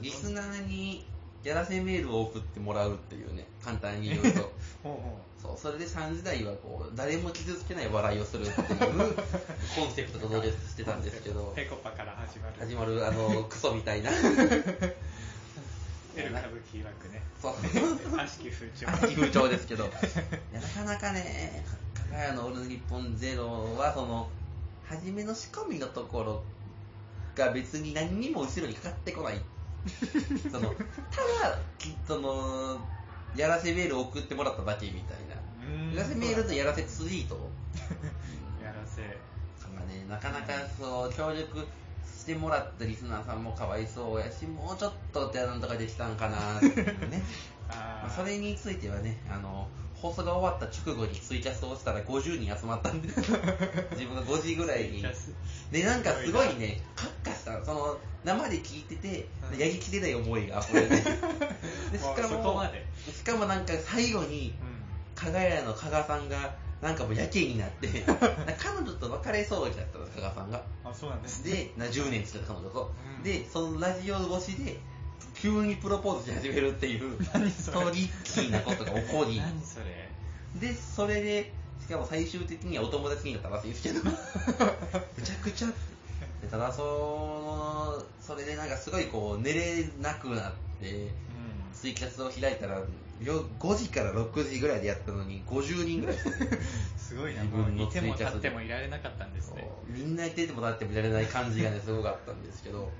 [0.00, 1.04] リスナーに
[1.44, 4.52] やらせメールを送ってもらうっていうね簡単に言うと
[5.42, 8.78] そうそれで3時台はこう誰も傷つけない笑いをするっていう
[9.74, 11.52] コンセプトと同列してたんですけど。
[11.56, 12.54] ペコパから始まる。
[12.60, 14.10] 始まるあのクソみたいな。
[16.14, 17.22] エル歌舞伎枠ね。
[17.40, 17.54] そう。
[18.16, 18.88] 悪しき風潮。
[18.88, 19.86] 悪しき風潮ですけど。
[19.90, 19.90] い
[20.54, 24.28] やなかなかね「かがやのオール日本ゼロはその
[24.86, 26.44] 初めの仕込みのところ
[27.34, 29.40] が別に何にも後ろにかかってこない。
[30.52, 30.76] そのた
[31.48, 31.58] だ
[32.06, 32.78] その
[33.34, 35.31] やらせメール送ってもらっただけみたいな
[35.94, 37.50] やらせメールとやらせツイート。
[38.62, 39.02] やらせ。
[39.72, 41.66] がねなかなかそう協力
[42.04, 47.22] してもらったリスナーさんもかわいそうやしもうちょっとってなんとかできたんかなってね。
[47.68, 53.08] まあ、それについてはねあの放送が終わった直後にツイキャスをしたら50人集まったんで。
[53.16, 53.24] 自
[54.04, 55.02] 分が5時ぐらいに。
[55.70, 60.88] でなんかすごいねカッカしたその生で聞いてて、うん、やりきれない思いが溢れて。
[61.92, 62.62] でしかも
[63.12, 64.54] しかもなんか最後に、
[65.22, 67.86] 加賀屋の加賀さんがなんかもうやけになって
[68.58, 70.62] 彼女と別れそうになったの加賀さんが。
[70.84, 74.80] あそうなんです、ね、で10年付き合った彼女と、うん、でそのラジオ越しで
[75.34, 79.38] 急にプロポーズし始めるっていうトリッキーなことが起こり。
[79.38, 80.10] 何それ。
[80.56, 84.02] でそれでしかも最終的にはお友達になったらしいですけど。
[84.04, 84.12] む
[85.22, 85.68] ちゃくちゃ。
[86.50, 91.10] ただそのそれでなんかすごいこう寝れなくなって、うん、
[91.72, 92.82] ツイキャスを開いたら
[93.24, 96.16] 5時から6時ぐらいでやったのに50人ぐらい。
[96.96, 99.68] すごいなもういても立ってもいられなかったんですね。
[99.88, 102.90] みんないてても立ってもいられない感じがねすごかったんですけど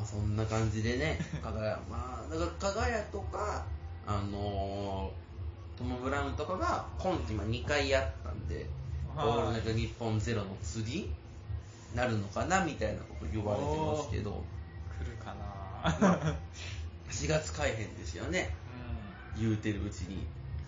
[0.00, 3.66] まあ、そんな感じでね、加賀屋、まあ、だから加賀屋とか、
[4.06, 8.64] あのー、トム・ブラウンとかが今季今2回やったんで、
[9.14, 11.10] オールナイト日本ゼロの次
[11.94, 14.42] なるのかなみたいなこと言われてますけど、
[14.98, 15.34] 来るか
[15.84, 16.36] まな
[17.10, 18.69] 4 月改編ですよね、う
[19.38, 20.16] 言うてるうちに。
[20.16, 20.20] ん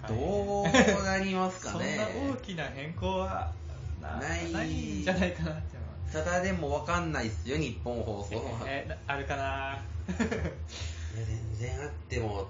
[0.08, 1.96] どうなりますかね。
[2.14, 3.52] そんな大きな変更は
[4.00, 5.76] なないないんじゃないかなって
[6.12, 8.42] ただでも分かんないっすよ、日本放送は。
[8.66, 9.42] えなあるかな
[10.10, 12.42] いや全然あっても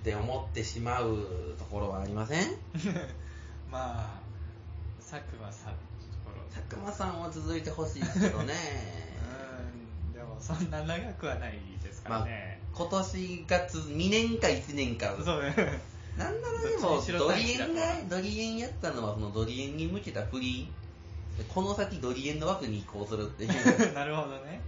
[0.00, 2.46] って思ってしまうところはありません？
[3.70, 4.10] まあ
[5.00, 5.74] 佐久間さん
[6.52, 8.54] 佐久間さんは続いてほしいですけどね。
[10.10, 15.16] うんでもそんな長くはないですからね、今年がつ2年か1年か。
[15.24, 15.54] そうね
[16.18, 21.44] なんならでどっも、ドリエンが、ドリエンやったのは、そのドリエンに向けたフリー。
[21.52, 23.92] この先ドリエンの枠に移行するっていう。
[23.92, 24.60] なるほどね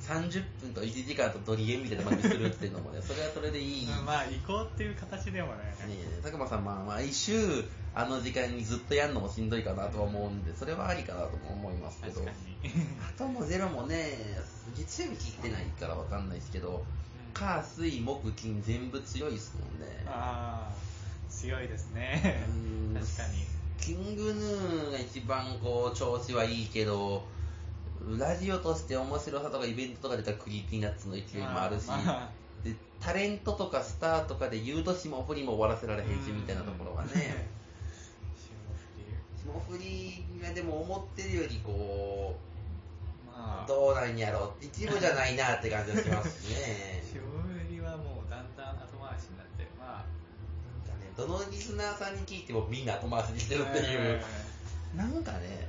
[0.00, 3.86] そう30分と1時間とドリエンみたいな番組するっていうのもね、 それはそれでいい。
[4.04, 14.36] まあ移行っていう形でもねねえ佐久間さん、まあ、毎週あの時間にずっとやるのもしんどいかなとは思うんで、それはありかなとも思いますけど、 あともゼロもね、
[14.76, 16.84] 月曜日切ってないからわかんないですけど、
[17.32, 20.04] 火、水、木、金、全部強いですもんね。
[20.06, 22.44] ああ強いですね。
[22.48, 22.52] う
[22.92, 22.94] ん。
[22.94, 23.44] 確かに。
[23.78, 27.24] King Gnu が一番こう調子はいいけど、
[28.18, 32.28] ラジオとして面白さとかイベントとか出たら Creepy Nuts の勢いもあるし、まあまあ。
[32.64, 37.10] でタレントとかスターとかで言うと霜降りも終わらせられへんしみたいなところがね。
[39.42, 40.22] 霜降り。
[40.40, 42.34] がでも思ってるよりこ
[43.32, 43.64] まあ。
[43.64, 44.64] うどうなんやろう。
[44.64, 47.02] 一部じゃないなって感じがしますしね。
[47.10, 49.66] 霜降りはもうだんだん後回しになって。
[49.78, 50.04] まあ。
[50.88, 54.20] なんかねどのリスナーさんに聞いてもみんな後回しにしてるっていう、
[54.96, 55.68] なんかね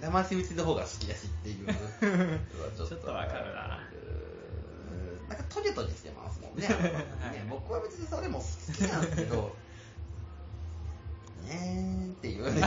[0.00, 1.66] 騙し討ちの方が好きだしっていう。
[2.76, 3.80] ちちょっとわかるな。
[3.92, 5.28] うん。
[5.28, 6.68] なんかトゲトゲしてますもんね。
[7.22, 9.56] あのね僕は別にそれも好きなんですけど。
[11.46, 12.60] ねーっていうね。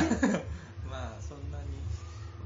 [0.90, 1.71] まあそんなに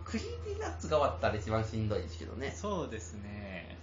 [0.06, 2.52] クリーピーナッツが終わったら一番しんどいですけどね。
[2.56, 3.78] そうですね。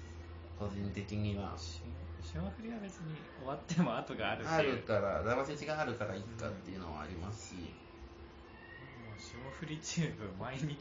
[0.58, 1.52] 個人的には。
[1.58, 1.82] し
[2.22, 7.54] 霜降りは別に終わっても後があるしあるから騙し討ちがあるからいいかっていうのはありますし。
[7.54, 7.91] もう
[9.42, 10.78] 霜降りチューブ毎日やっ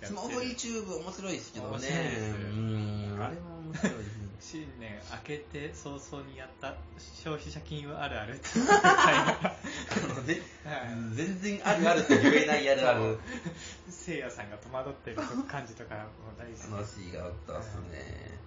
[0.00, 0.08] てる。
[0.08, 1.72] 霜降りチューブ面白いですけどね。
[1.72, 3.18] 面白いですうん。
[3.20, 4.30] あれも面白いですね。
[4.40, 6.74] 新年明けて早々にやった
[7.22, 8.58] 消費者金融あるあるって。
[8.58, 9.56] いう回があ
[10.14, 10.40] のね。
[10.64, 10.76] は
[11.12, 11.14] い。
[11.14, 13.18] 全然あるあるって言えないやるある。
[13.90, 18.38] せいやさんが戸惑ってる感じとかもう大好き話があったっすね。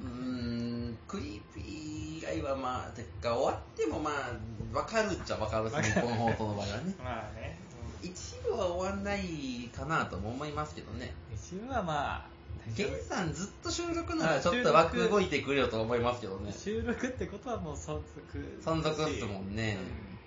[0.00, 4.30] うーんクリーピー以外はまあてか終わってもまあ
[4.72, 6.94] 分かるっちゃ分かるし日本放送の場合はね。
[7.02, 7.58] まあね
[8.02, 11.14] 一部は終わんないかなとも思いますけどね。
[11.34, 12.26] 一部はまあ
[12.72, 12.88] 大丈夫。
[12.88, 16.52] ゲンさんずっと収録ならちょっと枠動いてくれよと思いますけどね。
[16.52, 19.78] 収録ってことはもう存続存続っすもんね。
[19.80, 20.18] うん。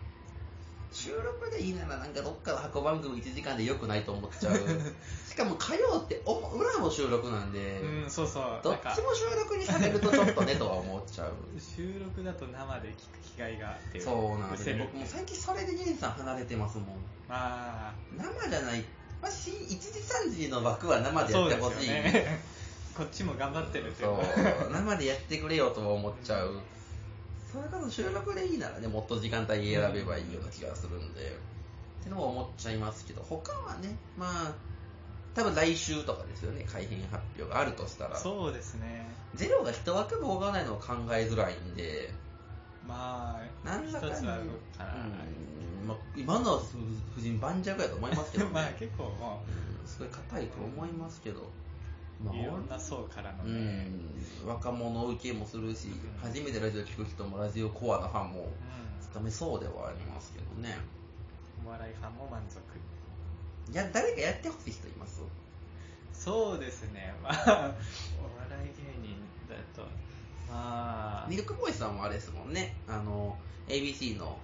[0.94, 4.56] 収録でいいならなんかどっかの箱番組1時間でよくないと思っちゃう
[5.32, 8.60] しかも火曜ってお裏も収録なんで、うん、そうそう。
[8.62, 11.32] どっちも収録にされるとちょっとねとは思っちゃう。
[11.58, 16.88] 収録だと生で聞く機会があってそうなんです僕も最近それでゲンさん離れてますもん。
[17.30, 18.84] まあ生じゃない、
[19.22, 22.42] まあ、し1時3時の枠は生でやってほしい、ね。
[22.98, 24.70] こっちも頑張ってるってそう。
[24.70, 26.60] 生でやってくれよとは思っちゃう。
[27.50, 31.22] それこそ収録でいいならねもっと時間帯選べばいいような気がするんで、
[32.02, 34.71] ってのも思っちゃいますけど他はねまあ
[35.34, 38.18] 多分来週とかですよね改編発表があるとしたら。
[38.18, 39.06] そうですね。
[39.34, 42.14] ゼロが一枠も動かないのを考えづらいんで。
[42.88, 45.88] まあなんだかんうん。
[45.88, 46.68] まあ、今の夫
[47.18, 49.44] 人盤石やと思いますけどね、 まあ結構も
[49.82, 49.88] うん。
[49.88, 51.50] すごい硬いと思いますけど、
[52.24, 53.88] まういろんな層からのうね、
[54.44, 58.50] ん、若者受けもするし、ん初めてラジオ聞く人もラジオコアなファンもうん。
[59.02, 60.78] つかめそうではありますけどね。
[61.66, 62.60] お笑いファンも満足。
[62.60, 62.71] い
[63.74, 65.22] や誰かやってほしい人います？
[66.14, 67.14] そうですね。
[67.24, 67.74] まあお笑
[68.66, 69.16] い芸人
[69.50, 69.88] だと。
[70.50, 72.76] まあミルクボーイさんはあれですもんね。
[72.88, 74.38] あの ABC の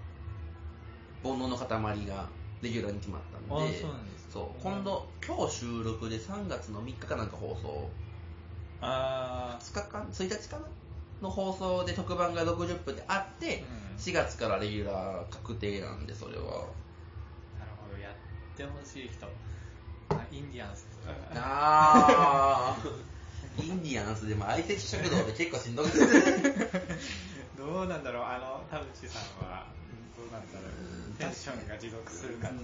[1.23, 1.67] 煩悩の塊
[2.07, 2.27] が
[2.61, 3.47] レギュラーに決まったんで。
[3.53, 4.61] あそうなんですかそう。
[4.61, 7.89] 今度今日収録で3月の3日かなんか放送。
[8.81, 10.63] あ2日か？1日かな？
[11.21, 13.97] の放送で特番が60分であって、うん。
[13.97, 16.67] 4月からレギュラー確定なんでそれは
[18.57, 19.27] ってほしい人。
[20.09, 25.99] あインディアンスとか ああインディアンスでも相席食堂で結構しんどくて。
[27.57, 28.23] どうなんだろう。
[28.23, 29.67] あの田淵さんは
[30.17, 31.13] どうなんだろう。
[31.19, 32.47] テンションが持続するか。
[32.47, 32.59] とか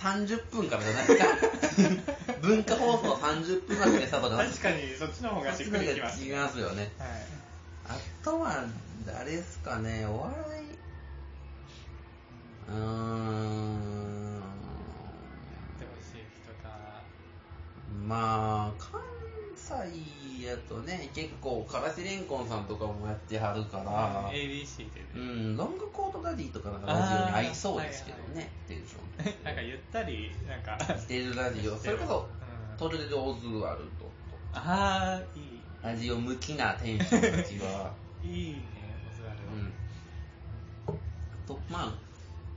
[0.00, 4.44] 30分からじゃないですか文化放送30分枠でスタートじゃな。
[4.44, 6.92] い確かにそっちの方がしっくりきます違いますよね。
[6.98, 7.08] はい
[7.86, 8.64] あとは
[9.06, 10.06] 誰ですかね。
[10.06, 10.64] お笑い。
[12.68, 14.23] うーん
[18.06, 19.00] まあ関
[19.56, 31.76] 西やとね結構からしれんこんさんとかもやってはるから、ABC でうね、ん、ロングコートダディとかなんかラジオに合いそうですけどね、テンションなんかゆったりなんかしてるラジオ。
[31.76, 34.10] それこそうんトルデ・オズワルド
[34.52, 38.52] ああいいとラジオ向きなテンションたちはいい。
[38.52, 38.62] ね
[39.10, 39.38] オズワル
[40.90, 40.98] うん。
[41.46, 41.92] とまあ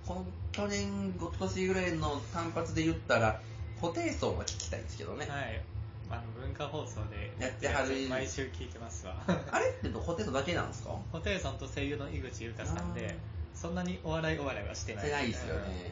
[0.06, 3.40] この去年今年ぐらいの単発で言ったら
[3.82, 5.62] ホテイソンは聞きたいですけどね、ドはい。
[6.10, 8.08] あの文化放送でやってはる。
[8.10, 9.16] 毎週聞いてますわ。
[9.52, 9.68] あれ？
[9.70, 10.92] ってホテイソンだけなんですか？
[11.12, 13.18] ホテイソンと声優の井口優香さんで
[13.54, 15.04] そんなにお笑いお笑いはしてない。
[15.04, 15.92] してないですよね、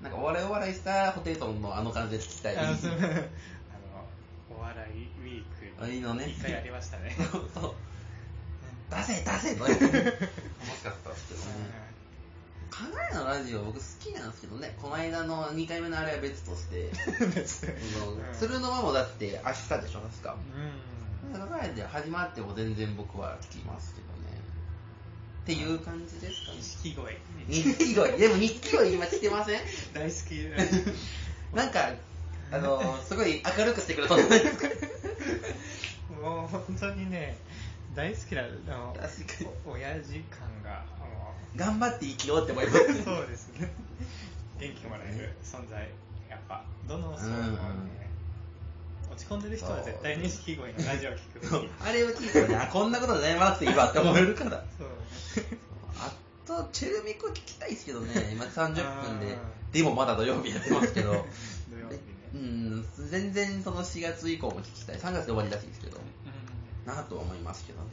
[0.00, 2.54] なんかお笑いお笑いしたホテイソンのあの感じで聞きたい。
[2.54, 2.58] う。
[2.58, 2.76] ん あの
[4.56, 5.42] お笑いウィー
[5.76, 7.14] クあいいのね一回やりましたね。
[7.32, 7.74] そうそう。
[8.90, 9.64] 出せ出せと？
[9.66, 11.84] 楽しかったですけどね
[12.74, 12.82] 考
[13.12, 14.76] えのラジオ僕好きなんですけどね。
[14.82, 16.90] この間の2回目のあれは別として。
[17.26, 17.66] です
[18.00, 18.20] そのうん。
[18.36, 20.36] 鶴の間もだって明日でしょ確か
[21.32, 21.40] うん。
[21.40, 24.40] 考えて始まっても全然僕は聞きますけどね。
[25.44, 26.58] っていう感じですかね。
[26.58, 27.16] 錦鯉
[27.48, 29.60] 錦鯉でも錦鯉今来てません？
[29.92, 30.34] 大好き。
[31.56, 31.92] なんか
[32.50, 34.68] あのすごい明るくしてくれそうじゃないですか？
[36.20, 37.36] もう本当にね
[37.94, 38.96] 大好きなあの
[39.66, 41.23] 親父感がも
[41.56, 42.78] 頑張って生きようって思います。
[42.78, 43.72] うそうですね。
[44.58, 45.88] 元気もらえる存在
[46.28, 47.58] やっぱどの層もね、うんうん
[49.14, 54.64] 落ち込んでる人は絶対錦鯉のラジオを聞くあれを聞いてねあこんなことございますって言わって思えるから。
[54.76, 54.88] そう。
[55.98, 56.12] あ
[56.44, 58.30] とチェルミコ聞きたいですけどね。
[58.32, 59.34] 今30分で。
[59.34, 59.38] あ
[59.72, 61.12] でもまだ土曜日やってますけど。
[61.70, 62.00] 土曜日ね。
[62.34, 67.88] うん全然その4月以降も聞きたい3月で終わりらしいですけどうなとは思いますけどね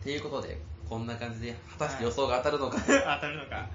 [0.00, 0.60] っていうことで
[0.92, 3.56] こんな感じで果たして予想が当たるのか、ん 当たるのか。
[3.56, 3.66] は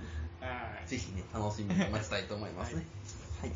[0.86, 0.88] い。
[0.88, 2.86] ぜひね楽しみに待ちたいと思いますね。
[3.42, 3.52] はい。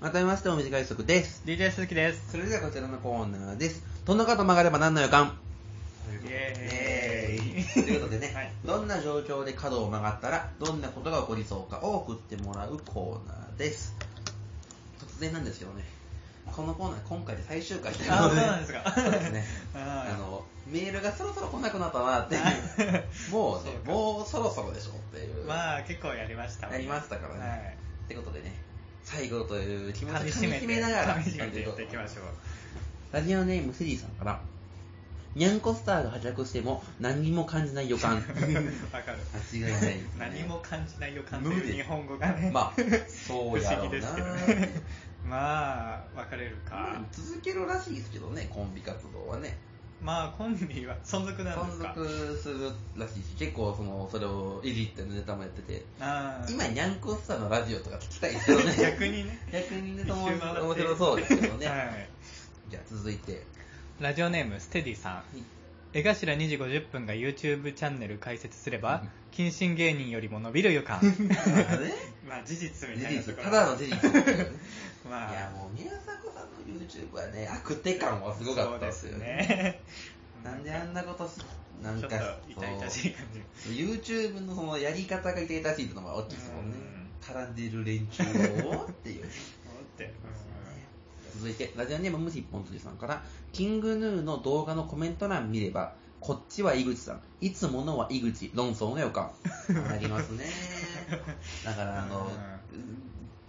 [0.00, 1.42] 改めましてお短い速です。
[1.44, 2.30] DJ 鈴木です。
[2.30, 3.84] それではこちらのコーナーです。
[4.06, 5.36] どんな方曲がれば何の予感？
[6.24, 6.83] イエーイ。
[6.83, 6.83] と
[7.80, 8.52] いうことでね、はい。
[8.64, 13.94] どんな状況で角を曲がったらどんなことが起こりそうかを送ってもらうコーナーです。
[14.98, 15.84] 突然なんですけどね
[16.46, 18.92] このコーナー今回で最終回というあことでそうなんですか。
[18.94, 19.44] そうですね。
[19.74, 22.42] あのメールがそろそろ来なくなったなっていう。
[23.32, 23.92] もうねそうか。
[23.92, 27.76] もうそろそろでしょっていう、まあ結構やりましたやりましたからね、はい。
[28.04, 28.54] ってことでね
[29.02, 32.24] 最後という気持ちを噛み締めながらやっていきましょう。
[33.12, 34.40] ラジオネームセリーさんから
[35.34, 38.16] ニャンコスターが活躍しても何にも感じない予感。
[38.16, 38.38] わかる。
[39.52, 39.72] 間違いない。
[39.72, 42.72] ですね何も感じない予感という日本語がねまあ
[43.08, 43.90] そうやろうな。
[43.90, 44.82] 不思議ですけどね。
[45.26, 47.00] まあ別れるか。
[47.10, 49.56] 続けるらしいですけどねコンビ活動はね。
[50.02, 55.84] まあコンビは存続なんです存か続するらしいし結構そのそれをいじってるネタもやってて。
[55.98, 58.76] あー今ニャンコスターのラジオとか聞きたいですけどね。
[58.78, 59.38] 逆にね。
[59.50, 60.60] 逆にね一周回って。
[60.60, 62.08] 面白そうですけどね、はい。
[62.70, 63.46] じゃあ続いて
[64.00, 65.22] ラジオネームステディさん。
[65.92, 71.00] 江頭2時50分が YouTube チャンネル開設すれば謹慎芸人よりも伸びる予感。
[72.26, 73.44] まあ事実み事たいなところ。
[73.44, 73.94] 実ただの事実。
[75.08, 75.32] まあ。
[75.32, 76.02] いやもう宮迫
[76.32, 79.56] さんの YouTube はね悪手感はすごかったですよそうですね。
[79.56, 79.80] ね
[80.42, 81.34] なんであんなことし
[81.80, 86.76] なんかちょっと痛々しい感じ YouTube のそのやり方が痛々しいっていうのが大きいですもんね。
[87.22, 88.24] 絡んでる連中
[88.66, 89.24] をっていう。
[89.70, 90.12] 思って
[91.36, 97.20] 続いてラジオネーム虫一本辻さんからキングヌーの動画のコメント欄見ればこっちは井口さん。
[97.42, 98.50] いつものは井口。
[98.54, 99.30] 論争の予感。
[99.90, 100.46] ありますね。
[101.62, 102.30] だからあの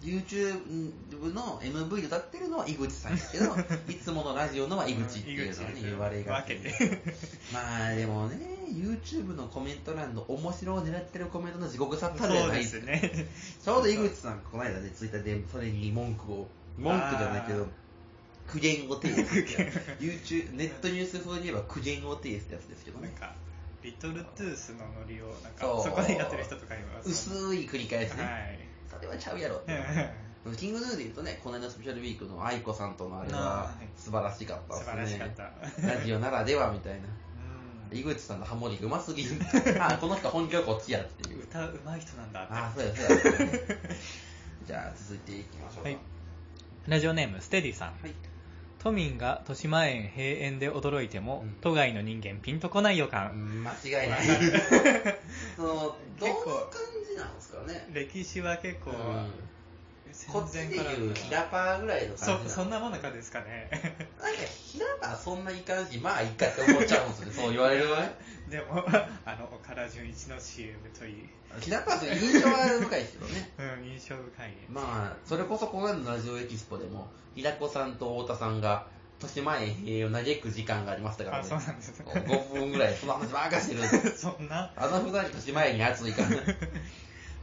[0.02, 3.56] YouTube の MV で歌ってるのは井口さんですけど
[3.90, 6.60] いつものラジオのは井口っていうのはね言われがち
[7.54, 12.82] まあでもね YouTube のコメント欄の面白を狙ってるコメントの地獄さったるじゃないですか。
[12.82, 13.28] すね。
[13.64, 17.68] ちょうど井口さん、この間ね、ツイッターでそれに文句を、文句じゃないけど、
[18.48, 23.08] 苦言を呈すってやつ YouTube、ネットニュース風に言えば苦言を呈すってやつですけどね。
[23.10, 23.36] なんか
[23.84, 28.24] リトルトゥースのノリをなんかそこでやってる人とかいます薄い繰り返しね。
[28.24, 29.74] はいそれはちゃうやろって。
[30.58, 35.94] キングヌーで言うとね、この間のスペシャルウィークの愛子さんとのあれははい素晴らしかった素晴らしかったですね。
[35.96, 37.00] ラジオならではみたいな。
[37.00, 39.40] うん井口さんのハモリがうますぎる。
[39.80, 41.44] あ、この人本業こっちやっていう。
[41.44, 43.22] 歌うまい人なんだってあ、そうやそうや。
[44.66, 45.90] じゃあ続いていきましょうか。
[45.90, 46.15] はい
[46.88, 47.88] ラジオネームステディさん。
[47.90, 48.14] はい。
[48.80, 51.56] 都民が豊島園閉園で驚いても、うん。
[51.62, 54.20] 都外の人間ピンとこない予感、間違いない。
[55.58, 56.72] そのどんな感
[57.10, 57.88] じなんですかね。
[57.92, 59.32] 歴史は結構、うん。
[60.32, 61.44] こっちでいうひら。
[61.44, 63.70] パーぐらいの感じそそんなものかですかね。
[64.22, 67.34] なんかひらパーそんないかんしまあいいかって思っちゃうんですよね。
[67.34, 68.16] そう言われるわね
[68.50, 68.86] でも
[69.26, 71.30] あの岡田准一の CM といい
[71.60, 73.52] ひらパーと印象は深いですけどね。
[73.80, 78.88] うん印象深いまあそれこそこの間のラジオエキスポでも平子さんと太田さんが
[79.20, 81.94] 年前塀を嘆く時間がありましたからあねそうなんです。
[82.04, 83.80] 5分ぐらいその話ばっかしてる。
[83.80, 84.72] んですそんな。
[84.76, 86.30] あのふざけ年前に熱いから。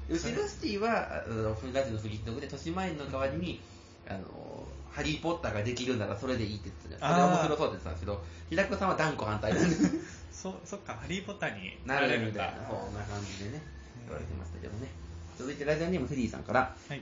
[0.08, 1.24] ウシルシティは
[1.72, 3.60] ラジオのフリットで年前の代わりに
[4.06, 7.08] あのハリー・ポッターができるならそれでいいって言ってた。
[7.08, 9.60] それは面白そうって言ってたんですけど平子さんは断固反対で
[10.42, 13.62] そそっかハリー・ポッターになるみたいなそんな感じでね
[14.06, 14.88] 言われてましたけどね。
[15.38, 17.00] 続いてラジオネームフェリーさんからはい。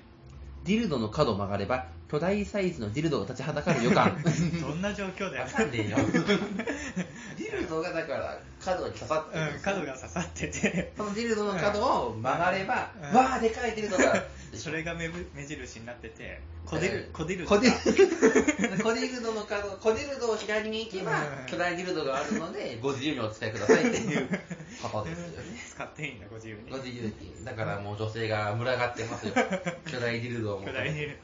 [0.65, 4.23] ディルドの角を曲がれば巨大サイズのディルドが立ちはだかる予感。
[4.61, 5.45] どんな状況だよ。
[5.45, 5.97] わかんねえよ。
[7.39, 9.75] ディルドがだから角に刺さってるんうんですよ。
[9.75, 10.93] 角が刺さってて。
[10.99, 13.17] そのディルドの角を曲がれば、うん。
[13.17, 14.23] わあでかいディルドが
[14.55, 17.75] それが目ぶ目印になっててコデルコデルコデル。
[18.83, 21.47] コデルドの角コデル ドを左に行けばうん。
[21.47, 24.29] 巨大ディルドがあるのでご自由にお使いくださいっていう。
[24.83, 25.61] ことですよね。
[25.71, 26.71] 使っていいんだご自由に。
[26.71, 27.45] ご自由に。
[27.45, 29.35] だからもう女性が群がってますよ。
[29.91, 31.19] 巨大ディルドを巨大にいる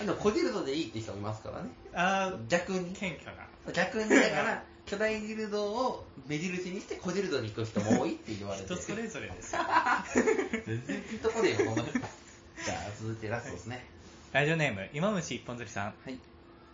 [0.00, 1.70] あのコデルドでいいって人もいますからね。
[1.94, 2.92] ああ逆に。
[2.94, 3.72] 謙虚な。
[3.72, 8.66] 逆にだから巨大ディルドを目印にしてコデルドに行く人も多いって言われて。
[8.74, 9.62] 人それぞれですよ。
[10.64, 11.84] 全然ピンとこねえよこの
[12.66, 13.84] じゃあ続いてラストですね。
[14.32, 15.84] ラジオネーム今虫一本釣りさん。
[15.84, 16.18] はい。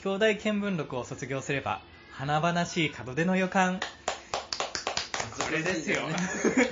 [0.02, 1.82] 兄弟見聞録を卒業すれば
[2.12, 3.78] 華々しい門出の予感。
[3.78, 6.00] これですよ。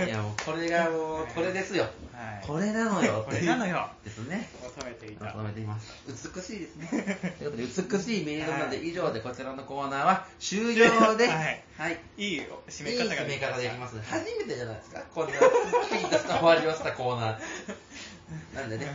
[0.06, 1.84] いやもうこれがもうこれですよ。
[2.14, 2.46] はい。
[2.46, 3.90] これなのよこれなのよ。
[4.02, 4.48] ですね。
[4.78, 5.26] 求めていた。
[5.26, 6.88] まとめてみました美しいですね。
[7.38, 11.26] ということで美しいメールなので以上でこちらのコーナーは 終了で。
[11.26, 11.62] すはい。
[11.76, 12.00] はい。
[12.16, 13.92] いい締めいい方が締め方できまます。
[13.96, 15.00] ね初めてじゃないですか？
[15.14, 15.32] こんな
[15.90, 17.38] ピンとした終わりをしたコーナー
[18.54, 18.86] なんでね。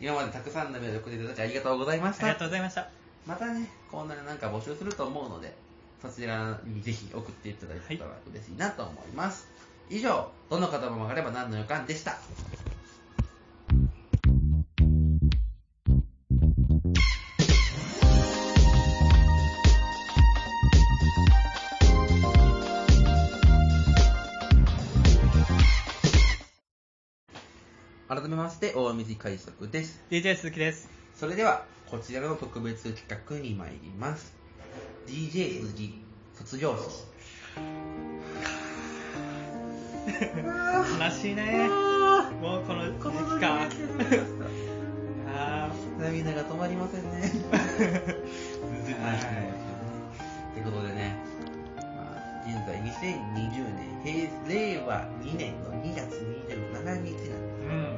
[0.00, 2.88] 今までたくさんのメールを送っていただきありがとうございましありがたとうございました。
[3.26, 5.54] またねコーナーなんか募集すると思うので
[6.00, 9.48] そちらにぜひ送っていただいたら嬉しいなと思います、
[9.90, 12.18] 以上どの方も曲がれば何の予感でした
[28.28, 30.02] めまして大水快速です。
[30.10, 30.88] DJ 鈴木です。
[31.16, 34.34] それではこちらの特別企画に参ります。
[35.06, 35.94] DJ 鈴木
[36.34, 37.06] 卒業式。
[41.00, 41.68] 悲しいね。
[42.42, 43.66] もうこの時期か。
[45.34, 47.32] あ涙が止まりませんね。
[47.50, 47.56] ー
[49.02, 49.18] はい。
[50.52, 51.16] ということでね、
[51.76, 57.97] まあ、現在2020年平令和2年の2月27日なんでうん。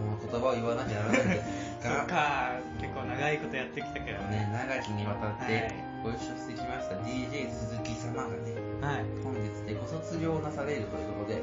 [0.00, 1.42] の言葉を言わなきゃならないんで。
[1.42, 4.44] す そっがか結構長いことやってきたけどね。
[4.44, 5.74] ね、長きにわたってはい。
[6.02, 6.96] ご一緒してきました。
[7.04, 9.04] DJ 鈴木様がねはい。
[9.24, 11.40] 本日でご卒業なされるということで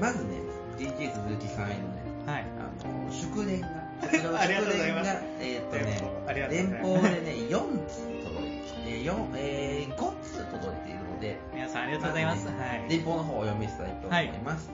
[0.00, 0.40] まずね
[0.78, 2.44] DJ 鈴木さんへのねはい。
[2.58, 3.68] あの祝電が
[4.02, 5.10] 卒業 ありがとうございます。
[5.10, 6.82] 祝電がえーっとねありがとうございます。
[6.82, 12.46] 連邦でね4通届いて、えー四えー5通届いているので皆さんありがとうございます。
[12.48, 12.86] はい。
[12.88, 14.70] 連邦の方をお読みしたいと思います、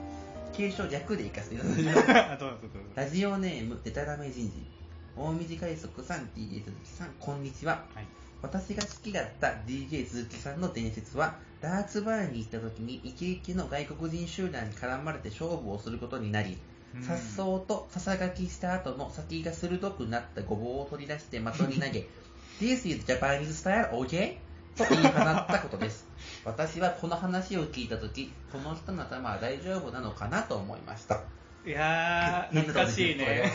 [0.53, 2.79] 継承略でいかせていただきます あどうぞどうぞ。
[2.95, 4.53] ラジオネームデタラメ人事
[5.17, 7.85] 大短い速さん DJ 鈴木さんこんにちは。
[7.93, 8.05] はい。
[8.41, 16.59] 私が好きだった DJ 鈴木さんの伝説はダーツバーに行った時にイケイケの外国人集団に絡まれて勝負をすることになり
[16.95, 17.03] うん。
[17.03, 22.07] さっそうとささがきした後の先が鋭くなったごぼうを取り出して的に投げ
[22.59, 24.37] This is Japanese style, OK?
[24.75, 26.07] と言い放ったことです
[26.45, 31.21] 私はこの話を聞いた時この人の頭は大丈夫なのかなと思いました。
[31.65, 33.49] いやー 懐かしいね。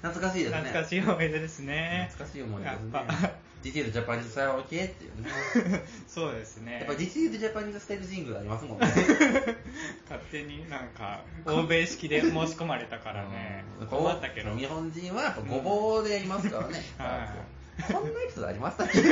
[0.00, 0.44] 懐かしい。
[0.44, 0.58] ですね。
[0.60, 2.08] 懐かしい思い出ですね。
[2.10, 2.90] 懐かしい思い出ですね。
[2.92, 3.30] やっぱ。
[3.62, 4.64] This is Japanese style, OK?
[4.64, 5.84] っていうね。
[6.08, 6.78] そうですね。
[6.78, 8.86] やっぱ This is Japanese style ジングルありますもんね。
[10.08, 13.64] 勝手になんか欧米式で申し込まれたからね。
[13.80, 13.86] うん。
[13.86, 14.56] 困ったけど。
[14.56, 19.00] 日本人はやっぱごぼうでやりますからね、はいそんなエピソードありましたっけ？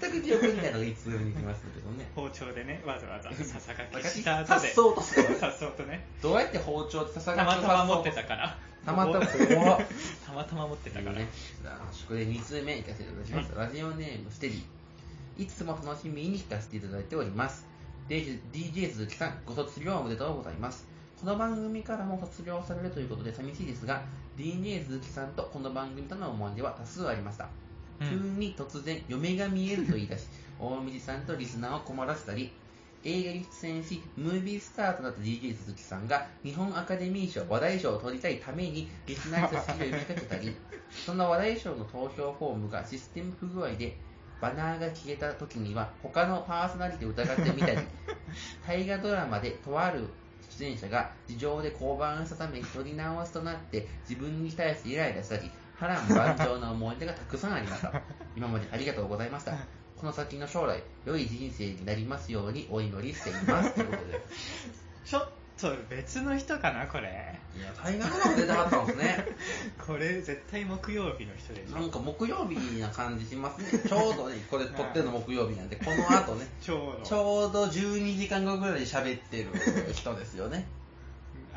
[0.00, 2.10] 全く記憶にないのがいつに来ましたけどね。
[2.16, 4.60] 包丁でねわざわざささがきした後で。
[4.60, 6.04] さっそうとさっそうとね。
[6.22, 8.58] どうやって包丁でささたまがきをたま持ってたから。
[8.84, 9.26] たまたま
[10.26, 11.16] たまたま持ってたから。
[11.16, 11.28] ね、
[11.62, 14.62] じゃあ宿題2通目いかせていただきます、ラジオネームステディ。
[15.38, 17.66] いつも楽しみに聞かせていただいております。
[18.08, 20.86] DJ 鈴木さんご卒業おめでとうございます。
[21.20, 24.02] この番組からも卒業されるということで寂しいですが
[24.40, 27.50] DJ 鈴木さんとこの番組との思い出は多数ありました、
[28.00, 28.08] うん。
[28.08, 30.28] 急に突然嫁が見えると言い出し
[30.58, 32.50] 大水さんとリスナーを困らせたり
[33.04, 40.54] 映画に出演し、ムービースターとなった DJ 鈴木さんが、日本アカデミー賞話題賞を取りたいために、リスナーに組織を呼びかけたり、
[41.06, 43.96] そんな話題賞の投票フォームがシステム不具合で、
[44.42, 47.78] バナーが消えた時には、他のパーソナリティを疑ってみたり、
[48.68, 50.06] 大河ドラマでとある
[50.60, 58.02] 出演者が事情で降板したために撮り直しとなって自分に対してイライラしたり、波乱万丈な思い出がたくさんありました。
[58.36, 59.52] 今までありがとうございました。
[59.96, 63.74] この先の将来、良い人生になりますようにお祈りしています。
[63.74, 64.20] ということで。
[65.06, 69.26] ちょっと別の人かなこれいや、大河ドラマ出たかったんですね。
[69.90, 73.82] これ絶対木曜日の人でしょなんか木曜日な感じしますね。
[73.88, 79.48] ちょうどね、これ撮ってるの木曜日なんで、この後ね、 ちょうどちょうど12時間後ぐらいで喋ってる
[79.92, 80.64] 人ですよね。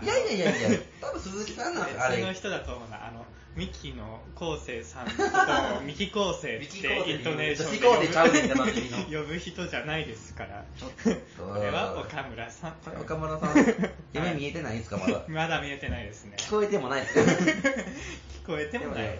[0.01, 2.15] いやいやいやいや、多分鈴木さんなんですあれ。
[2.17, 3.22] 別の人だと思うなあの
[3.55, 10.91] ミキの昴生さんのことをミキ昴生ってイントネーションミキ昴生ちゃうねんってなってるの呼ぶ人じゃないですからちょっ
[11.37, 13.55] とこれは岡村さんこれ岡村さん、
[14.13, 15.23] 夢見えてないですか、まだ？
[15.27, 17.21] まだ見えてないですね聞こえてもないですか？
[18.43, 19.19] 聞こえてもない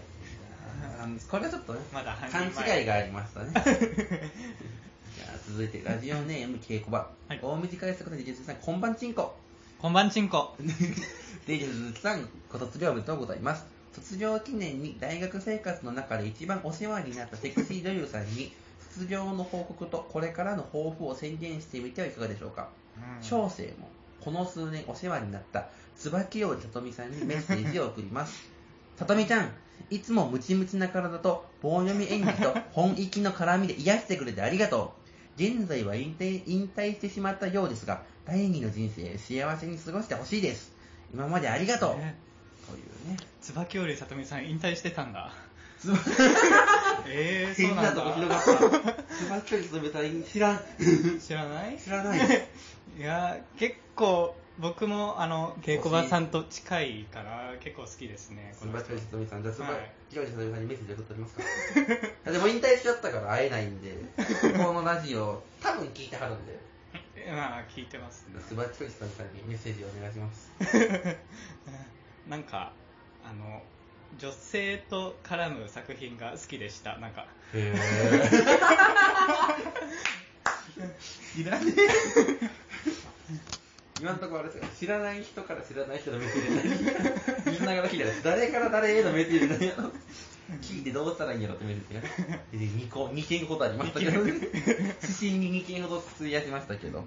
[1.30, 3.52] これはちょっとね、まだ半勘違いがありましたね。
[3.54, 7.10] じゃあ続いて、ラジオネーム稽古場。
[7.28, 9.36] はい大短い速度で実さん、こんばんちんこ。
[9.80, 10.56] こんばんちんこ
[11.46, 13.66] デイジ鈴木さん、ご卒業おめでとうございます。
[13.94, 18.52] 卒業記念に大学生活の中で一番お世話になったセクシー女優さんに、
[18.94, 22.70] 卒業の報告とこれからの抱負を宣言してみてはいかがでしょうか。
[23.22, 23.90] 小生も
[24.22, 25.68] この数年お世話になった
[25.98, 28.50] 椿織さとみさんにメッセージを送ります。
[28.98, 29.52] さとみちゃん、
[29.90, 34.94] いつもムチムチな体と棒読み演技と本域の絡みで癒してくれてありがと
[35.38, 35.42] う。
[35.42, 40.72] 現在は引退引退してしまったようですが、第二の人生幸せに過ごしてほしいです。
[41.14, 41.98] 今までありがとう。
[41.98, 42.16] ね
[42.70, 43.18] というね。
[43.44, 45.32] 椿織さとみさん引退してたんだ。
[45.80, 45.98] つば
[47.08, 49.04] えー、そ変うなんとこ広がった。
[49.14, 50.60] 椿織さとみさん知らん。
[51.20, 51.78] 知らない？
[51.78, 52.20] 知らない。
[52.98, 58.82] いや結構僕もあの稽古場さんと近いから結構好きですねこの人。
[58.86, 59.92] 椿織さとみさん、じゃあ椿はい。
[60.16, 61.44] 織さとみさんにメッセージ送っておりますか？
[62.28, 63.94] あでも引退しちゃったから会えないんで、
[64.64, 66.58] このラジオ、多分聞いてはるんで、
[67.30, 68.40] まあ聞いてますね。
[68.48, 70.50] 椿織さとみさんにメッセージをお願いします。
[72.30, 72.72] なんか
[73.24, 73.62] あの
[74.20, 76.98] 女性と絡む作品が好きでした。
[76.98, 77.26] なんか。
[77.54, 77.78] へぇ
[81.36, 82.54] 知らねえ。
[84.02, 89.92] 今のところあれですよ知らない人から知らない人のメッセージがみんなが聞いたら誰から誰へのメッセージなんやろ
[90.62, 94.24] 聞いてどうしたらいいんやろってメッセージがね2個2件ほどありましたけど。
[94.24, 97.06] ね指針に2件ほど費やしましたけど。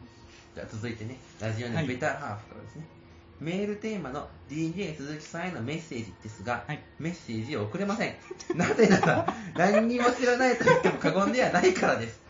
[0.54, 1.18] じゃあ続いてね。
[1.38, 1.86] ラジオネームはい。
[1.86, 2.86] ベターハーフからですね、
[3.40, 8.14] メールテーマの DJ 鈴木さんへのメッセージですが、はいメッセージを送れません。
[8.54, 9.26] なぜなら、
[9.56, 12.20] 何にも知らないと言っても過言ではないからです。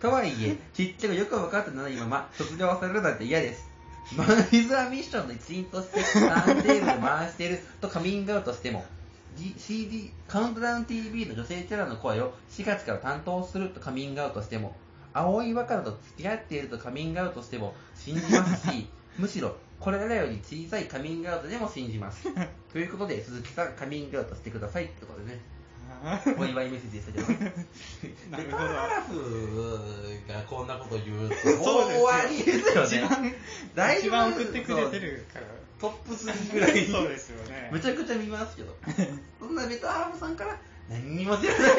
[0.00, 3.68] とはいえ、ちっちゃくよく分かってないまま卒業されるなんて嫌です。
[4.16, 8.84] マン・ウィズ・ア・ミッションの一員としてターンテーブルで回しているとカミングアウトしても、
[9.36, 14.76] G- CD、カウントダウン TV の女性キャラの声を4月から担当するとカミングアウトしても、
[15.14, 18.86] 青い若菜と付き合っているとカミングアウトしても信じますし、
[19.18, 22.28] むしろこれらより小さいカミングアウトでも信じます。
[22.72, 25.40] ということで、鈴木さん、カミングアウトしてくださいってことでね、
[26.38, 27.28] お祝いメッセージでしたけど、
[28.30, 28.64] なるほど。
[28.64, 33.08] ラフがこんなこと言うと、 もう終わりですよ一ね。
[33.08, 33.34] 番
[33.74, 35.46] だいぶ一番送ってくれてるから。
[35.80, 36.86] トップ3ぐらい。
[36.86, 37.68] そうですよね。
[37.72, 38.74] むちゃくちゃ見ますけど、
[39.38, 40.58] そんなベターハーフさんから
[40.88, 41.72] 何にも知らない。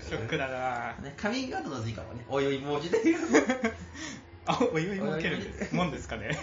[0.00, 0.94] ショックだな。
[1.02, 2.98] ね、カミングアウトの時間はね、お祝い文字で。
[4.46, 5.38] あお祝いも受ける
[5.72, 6.36] もんですか ね。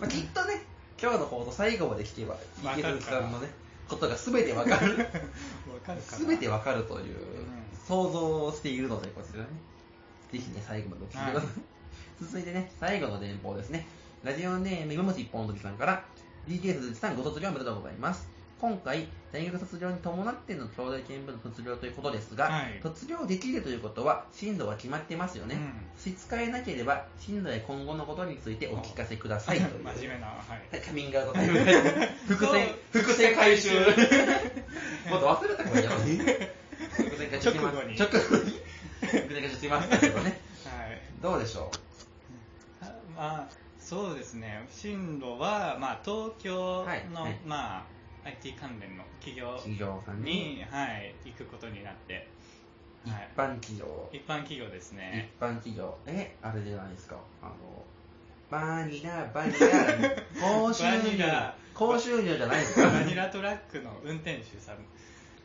[0.00, 0.62] まあ、きっとね、
[1.00, 3.48] 今日の放送最後まで聞けば、池わかるかな鈴さんのね、
[3.88, 4.98] ことが全てわかる。
[4.98, 5.04] わ
[5.84, 7.18] かるかな全てわかるという、ん
[7.86, 9.48] 想像をしているので、こちらね。
[10.32, 11.34] ぜひね、最後までお聞きください。
[11.34, 11.46] はい
[12.20, 13.86] 続いてね、最後の電報ですね。
[14.24, 16.02] ラジオネーム、今餅一本の時さんから、
[16.48, 18.35] DJ 鈴木さんご卒業おめでとうございます。
[18.58, 22.80] 今回、大学卒業に伴っての兄弟見聞の卒業ということですが、はい。
[22.82, 25.56] 卒業できるということは、進路は決まってますよね。
[25.56, 25.72] うん。
[25.96, 29.84] 差し支えなければ、進路や今後のことについてお聞かせくださいという。
[30.00, 30.74] 真面目なはい。
[30.74, 31.58] はいカミングアウトタイム
[32.28, 33.74] 伏線、伏線回収。
[33.74, 35.96] もっと忘れたからやろ。
[35.98, 37.76] 伏線回収します。
[37.76, 37.98] 直後に。
[37.98, 38.60] 直後に。
[39.02, 40.40] 伏線回収しましたけどね。
[40.64, 41.00] はい。
[41.20, 41.70] どうでしょ
[42.80, 42.84] あ
[43.14, 44.66] まあそうですね。
[44.72, 47.06] 進路は、まあ、東京の、はい。
[47.14, 47.38] はい。
[47.46, 47.95] まあ、
[48.26, 52.26] IT 関連の企業う企業さんに、に、はい、行くことになって、
[53.04, 55.30] 一はい、般企業、一般企業ですね。
[55.38, 57.16] 一般企業、え、あれじゃないですか？
[57.42, 57.52] あの、
[58.50, 59.58] バニラ、バニラ、
[60.40, 62.90] 高収入ラ、高収入じゃないですか？
[62.90, 64.76] バニラトラックの運転手さん。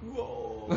[0.04, 0.76] うおー。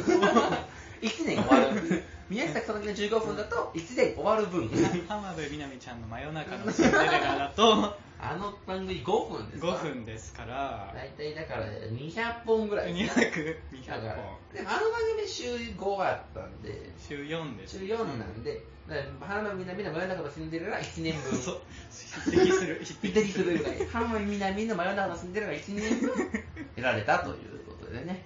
[1.02, 2.04] 1年終わる。
[2.30, 4.70] 宮下草薙の15分だと1年終わる分。
[5.08, 14.16] 浜辺美波ちゃんの真夜中のシンデレラだとあの番組5分ですか？5分ですから、大体だから200本ぐらい200、200だから。
[14.16, 14.56] 本。
[14.56, 16.92] でもあの番組週5あったんで。
[16.98, 17.80] 週4です。
[17.80, 21.40] 週4なんで、だから浜辺美波の真夜中のシンデレラ1年分。
[21.40, 21.62] そう、
[21.92, 22.82] 匹敵する。
[22.86, 23.88] 匹敵するぐらい。
[23.88, 26.12] 浜辺美波の真夜中のシンデレラ1年分。
[26.76, 28.26] 得られたということでね。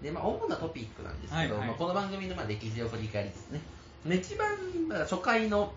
[0.00, 1.68] で、まあ、主なトピックなんですけど、はいはい。
[1.68, 3.60] まあ、この番組のまあ歴史を振り返りですね。
[4.08, 4.56] 一番、
[5.00, 5.74] 初回の、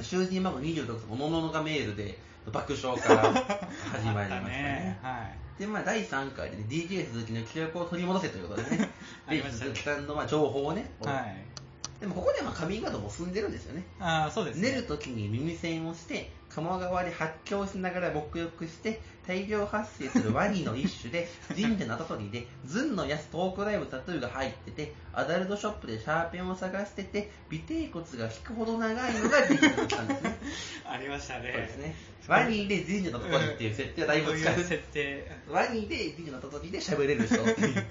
[0.00, 2.16] 囚人孫26おのののがメールで
[2.52, 3.32] 爆笑から
[3.92, 4.98] 始まりましたね。
[5.02, 5.60] はい。
[5.60, 8.90] で、まあ、第3回で、ね、DJ 鈴木の記憶を取り戻せということでね、
[9.26, 11.44] ありましたね鈴木さんのまあ情報をね、はい。
[12.00, 13.84] でもここでまあカミングアウトも済んでるんですよね。
[14.00, 14.70] ああ、そうですね。
[14.70, 30.38] 寝るときに耳栓をして鴨川で発狂しながら沐浴して大量発生するワニの一種で 神社の跡取りでズンのやすトークライブタトゥーが入っててアダルトショップでシャーペンを探してて尾てい骨が引くほど長いのが出来上がったんですね
[30.84, 31.52] ありましたね。
[31.52, 31.94] そうですね
[32.26, 35.30] ワニで神社の跡取りっていう設定はだいぶ使うそういう設定。
[35.48, 37.84] ワニで神社の跡取りで喋れる人っていう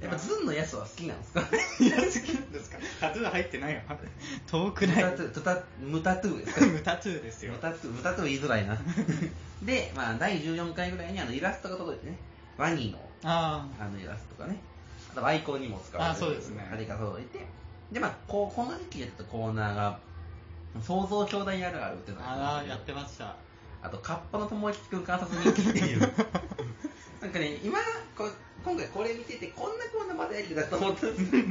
[0.00, 1.40] やっぱズンのやすは好きなんですか？
[1.80, 2.76] いや、好きなんですか？
[3.00, 3.80] タトゥー入ってないよ。
[4.46, 5.04] 遠くない。
[5.04, 6.66] ムタトゥトタムタトゥーですか？
[6.66, 7.58] ムタトゥーですよム。
[7.58, 8.76] タトゥー、ムタトゥー言いづらいな。
[9.62, 12.18] で、まあ、第14回ぐらいにあのイラストが届いてね、
[12.58, 14.58] ワニのああのイラストがね、
[15.12, 17.46] あとアイコンにも使われてあそうですねあれが届いて、
[17.90, 19.98] で、まあ、こうこの時期やったコーナーが、
[20.82, 23.34] 想像兄弟あるあるっていうのあ、がああ、やってました。
[23.82, 26.00] あと、カッパの友達くん観察日記っていう。
[27.22, 27.78] なんかね、今、
[28.16, 28.28] こ
[28.66, 31.42] 今回これ見てて、こんなコーナーまでやりたと思ったんですよ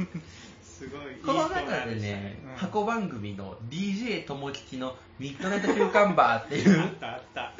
[0.62, 7.52] すごいいいこの中でね、うん箱番組の DJ 友吉のミッドナイト週刊バーっていうあったあった。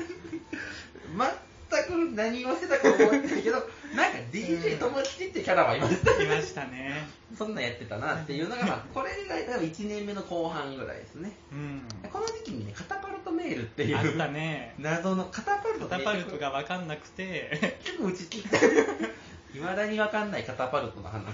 [1.71, 3.57] 全く何をしてたか覚えてないけど、
[3.97, 6.23] なんか DJ 友吉ってキャラはいました。
[6.23, 7.07] いましたね。
[7.37, 11.33] そんなんやってたなっていうのが、 まあ、これが多分1年目の後半ぐらいですね。
[11.53, 11.83] うん。
[12.11, 14.75] この時期にね、カタパルトメールっていあったう、ね。
[14.79, 18.27] 謎のカタパルトカタパルトが分かんなくて、結構うち
[19.55, 21.25] いまだにわかんないカタパルトの話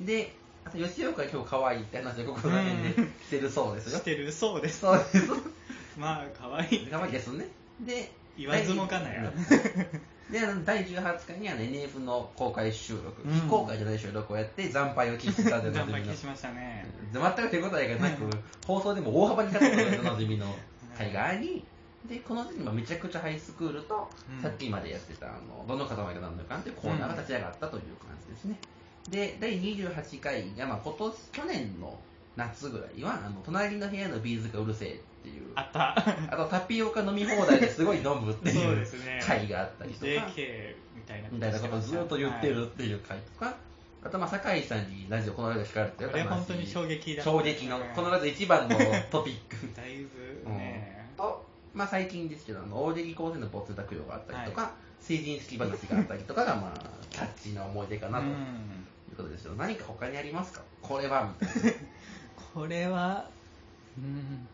[0.00, 0.32] で、
[0.64, 4.04] あと吉岡今日可愛いって話をここら辺でしてるそうですよし。
[4.04, 4.80] てるそうです。
[4.80, 5.28] そうです。
[5.96, 6.86] まあ、可愛い。
[6.90, 7.46] 可愛いですね。
[7.80, 9.32] で、言わずもがなや。
[10.30, 16.86] で、第18回にあの NF の公開収録、うん非公開じゃない収録をやって、惨敗を喫したで惨敗消しましたね。
[17.12, 18.28] 全く手応えがなく、
[18.66, 20.46] 放送でも大幅にカットされたおなじみの
[20.98, 21.64] 回があり、
[22.06, 22.64] で、この時に。
[22.64, 24.42] まあめちゃくちゃハイスクールと、うん。
[24.42, 28.58] さっきまでやってた、あの、どの方までなんのかっていうコーナーが立ち上がったという感じですね。
[29.10, 31.98] で、第28回が、まあ今年、去年の
[32.36, 35.98] 夏ぐらいは、あの、隣の部屋のビーズがうるせえっていう、あった。
[36.32, 39.20] あとタピオカ飲み放題ですごい飲むってそいううですね。
[39.24, 43.56] 回があったりとか、JK みたいなみたいなことをずっと言ってるっていう回とか、
[44.04, 47.30] あとまあ酒井さんにラジオこの間聞かれてこれ本当に衝撃だった。
[47.30, 48.76] 衝撃の、このラジオ一番の
[49.10, 49.56] トピック。
[49.76, 50.04] だい
[50.44, 51.45] ぶね、と、
[51.76, 58.24] まあ最近ですけど、あの大出木高専の没落用があったりとか、は成人式話があったりとかが、まあ、 キャッチーな思い出かなと。
[58.24, 60.62] いううんことですけど、何か他にありますか？
[60.82, 61.78] これはみたいな。
[62.54, 63.30] これは、
[63.96, 64.46] うん、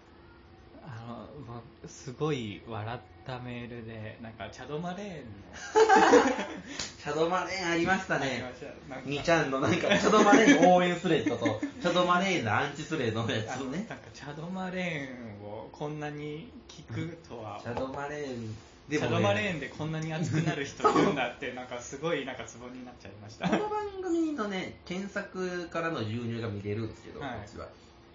[0.85, 5.23] あのすごい笑ったメールでなんかチャドマレーンの。
[7.03, 8.27] シャドマレーンありましたね。
[8.27, 9.11] ありましたなんか。
[9.11, 18.57] 2ちゃんのなんかシャドマレーン応援スレッドとシャドマレーンのアンチスレのやあのつをねなんかチャドマレーンをこんなに聞くとは、シャドマレーン
[18.91, 23.49] チャドマレーンでこんなに熱くなる人いるんだってなんかすごいなんかツボになっちゃいました。
[23.49, 27.31] この番組のね検索からの流入が見れるんですけど、はい。
[27.33, 27.68] こっちは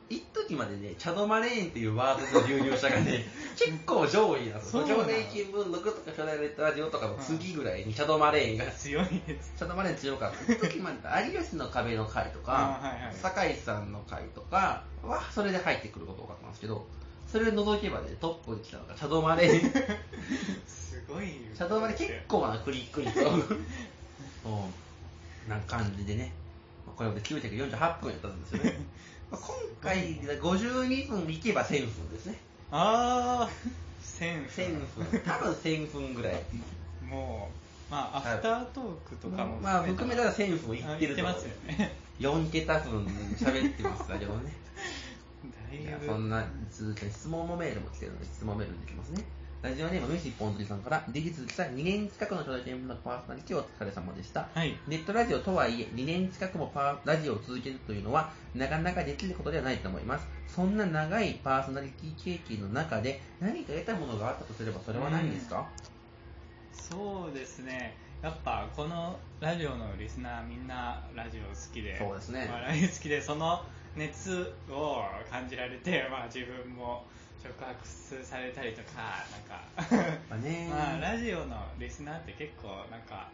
[0.10, 3.26] 一時までね、チャドマレーンっていうワードの流入者がね、
[3.58, 4.86] 結構上位なんですよ。
[4.86, 9.54] そうなの上年新聞録とか初代レッドラジオとかの次ぐらいにチャドマレーンが、チ強いです。
[9.58, 10.54] ャドマレーン強かった。
[10.54, 10.98] 一時まで
[11.34, 13.16] 有吉の壁の回とか、 あはいはい。
[13.16, 16.86] 酒井さんの回とかは、それで入ってくること多かったんですけど、
[17.30, 19.72] それを除けばね、トップに来たのがチャドマレーン。
[20.66, 23.32] すごいシャドウマレ結構なクリック率を。
[23.32, 23.36] そ
[25.48, 26.47] うな感じでね、まあ
[26.96, 28.80] これまで948分やったんですよね。
[29.32, 32.40] まあ今回で52分いけば1000分ですね。
[32.72, 33.50] ああ
[34.02, 35.22] 1000 1000分。
[35.22, 36.44] 多分1000分ぐらい。
[37.04, 37.50] も
[37.90, 44.54] うまあアフタートークとかもまあ含めたら1000分いあってるとますよね4桁分喋ってますけどね。
[45.72, 49.24] だいぶそんな続き質問もメールも来てるので質問メールできますね。
[49.62, 54.48] ラジオネームムシポンズリさんから、デジ続きさん2年近くの初代見分のパーソナリティお疲れ様でした。
[54.54, 60.28] はいネットラジオとはいえ、2年近くもパーラジオを続けるというのは、なかなかできることではないと思います。
[60.48, 65.68] そんな長いパーソナリティ経験の中で、何か得たものがあったとすれば、それは何ですか、
[66.90, 73.62] そうですねやっぱこのラジオのリスナーみんなラジオ好きでそうですね笑い好きでその
[73.96, 77.04] 熱を感じられて、まあ、自分も
[77.48, 79.64] 触発されたりとかなんか。
[80.30, 80.68] まあね。
[80.72, 83.30] まあ、ラジオのリスナーって結構なんか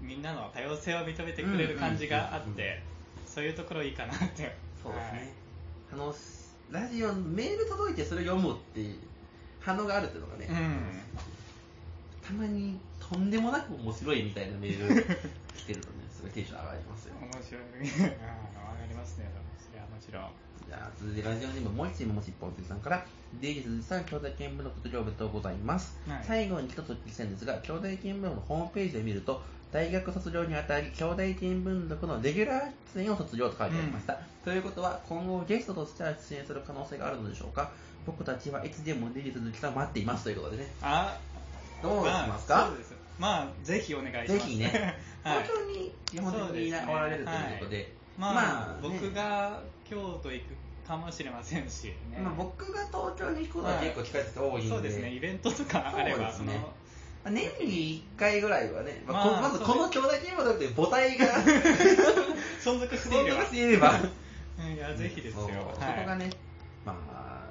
[0.00, 2.82] みんなの多様性を認めてくれる感じがあって
[3.26, 4.56] そういうところいいかなって。
[4.82, 5.32] そうですね。
[5.92, 6.14] あの、
[6.70, 8.98] ラジオ、メール届いてそれを読むっていう
[9.60, 10.80] 反応があるっていうのがね、はいうん。
[12.22, 15.02] たまにとんでもなく面白いみたいなメール
[15.56, 17.14] 来てるとね、すごいテンション上がりますよ。
[17.20, 17.62] 面白い。
[18.22, 19.30] あ上がりますね。
[19.58, 23.04] それはもちろんじゃあ、続いてラジオネーム、もう一チームもしっぽんつさんから、
[23.40, 25.96] デイジズさん、兄弟見聞の卒業おめでとうございます。
[26.06, 26.24] はい。
[26.26, 29.40] 最後に一つお聞きしたいんですが、兄弟見聞のホームページを見ると、
[29.72, 34.18] 大学卒業にあたり、兄弟見聞録のレギュラー出演を卒業と書いてありました。
[34.44, 37.70] ということは、今後ゲストとしては出演する可能性があるのでしょうか？
[38.06, 40.68] 僕たちはいつでもデイジ鈴木さんを待っていますということでね。
[40.82, 41.18] あ
[41.82, 42.54] どうしますか？
[42.54, 44.32] まあ、そうですまあぜひお願いします。
[44.32, 45.42] ぜひね、はい。
[45.42, 50.54] 東京に基本的におられるということで、まあ、まあね僕が京都行く
[50.88, 56.32] かもしれませんし、ねまあ、僕が東京に行くことは結構近い人多いんで、そうですねイベントとかあれば。
[56.32, 56.54] そね。
[56.54, 56.68] のま
[57.24, 61.26] あ年に1回ぐらいはね、まあこまあまずこの兄弟ゲームだって母体が。
[62.64, 63.44] 存続していれば。
[63.52, 65.42] いれば、うんいやぜひですよ。
[65.42, 66.30] そこがね、
[66.84, 67.44] まあ、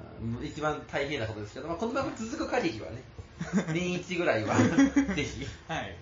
[0.44, 3.02] 一番大変なことですけど、まあ、この番組続く限りはね、
[3.72, 5.96] 年一ぐらいは、ぜひ、はい。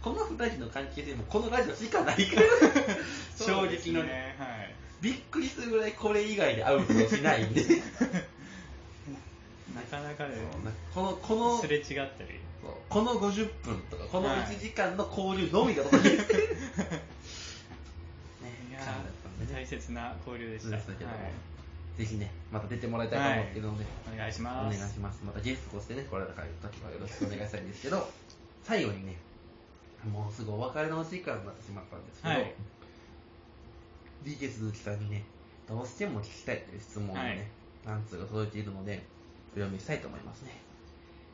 [0.00, 2.26] この二人の関係性もこのラジオしかない。
[2.26, 2.46] から、
[3.36, 7.64] 衝撃のね、ねはいびっくりするぐらいこれ以外で会うことしないんで、
[9.74, 10.34] なかなかね
[10.94, 12.40] この、この、すれ違ったり。
[12.88, 14.40] この50分とか、このはい。
[14.40, 16.38] 1時間の交流のみが届けてる。
[18.42, 20.76] ねい大切な交流でした。
[20.78, 21.16] けども。
[21.16, 21.32] はい。
[21.96, 25.20] ぜひね、また出てもらいたいと思っているので、お願いしお願いますします。
[25.24, 28.10] またゲストとしてね、来られた時はよろしくお願いしたいんですけど、
[28.64, 29.16] 最後にね、
[30.10, 32.54] もうすぐお別れのお時間になってしまったんですけど、はい
[34.24, 35.24] DJ 鈴木さんにね、
[35.68, 37.46] どうしても聞きたいという質問をね、はい
[37.86, 39.02] 何通か届いているので、
[39.52, 40.50] お読みしたいと思いますね。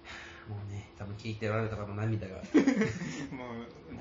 [0.04, 0.14] は
[0.46, 2.46] あもうね、多分聞いておられた方の涙が もう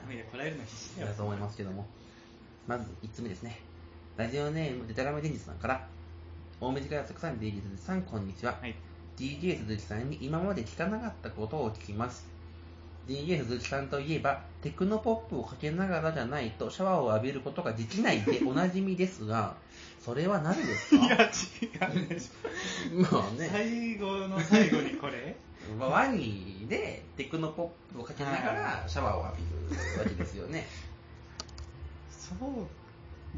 [0.08, 1.88] 涙こらえるの必死だよだと思いますけども、
[2.68, 3.60] まず1つ目ですね。
[4.18, 5.88] ラジオネーム、デタラメ現実さんから、
[6.62, 8.58] 大目からたくさん DJ 鈴木さん、こんにちは。
[8.62, 8.76] はい
[9.18, 12.35] DJ 鈴木さんに今まで聞かなかったことを聞きます。
[13.08, 19.56] DJ 鈴木さんといえば、テクノポップをかけながらじゃないとシャワーを浴びることができないで おなじみですが、
[20.04, 21.06] それはなぜですか？
[21.06, 21.16] いや
[21.92, 23.02] 違うでしょ。
[23.14, 25.36] まあね、最後の最後にこれ。
[25.80, 29.38] まあワニでテクノポップをかけながらシャワーを浴
[29.70, 30.68] びるわけですよね。
[32.10, 32.68] そう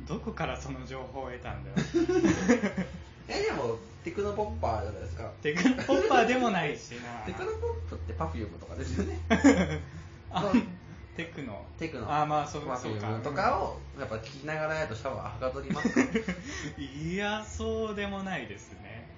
[0.08, 1.76] どこからその情報を得たんだよ
[3.28, 5.32] え、でも、テクノポッパーじゃないですか。
[5.42, 7.26] テクノポッパーでもないしな。
[7.26, 9.20] テクノポップってパフュームとかですよね。
[10.32, 10.52] あ
[11.16, 11.66] テクノ。
[11.78, 15.90] テクノ、あまあそうパフューそうかムとかをやっぱ聞きながらやるとシャワーはかどります。
[15.90, 16.00] か
[16.80, 19.10] いやそうでもないですね。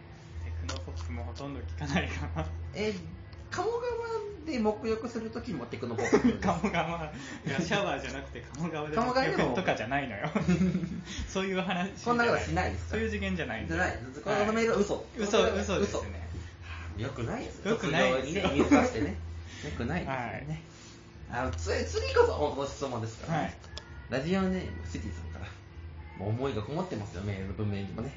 [0.43, 2.47] テクノポップもほとんど聞かないかな。
[2.74, 2.93] え、
[3.52, 3.80] 鴨川
[4.45, 10.30] で沐浴するときもテクノポップ鴨川いや シャワーじゃなくて鴨川で沐浴とかじゃないのよ。
[11.28, 15.06] そういう話そんなことしないですかそういう次元じゃないんでじゃないこのメールは嘘。
[15.18, 16.30] 嘘嘘ですね。
[16.97, 17.78] よくないですよ。
[17.78, 19.16] くないですにね水出してね。
[19.64, 20.16] よくないですよ
[20.47, 20.62] ね、
[21.30, 23.54] あのつ次こそ本当の質問ですから、ねはい。
[24.10, 25.45] ラジオネームシティさんから。
[26.26, 28.12] 思いがこもってますよメール文面にもね。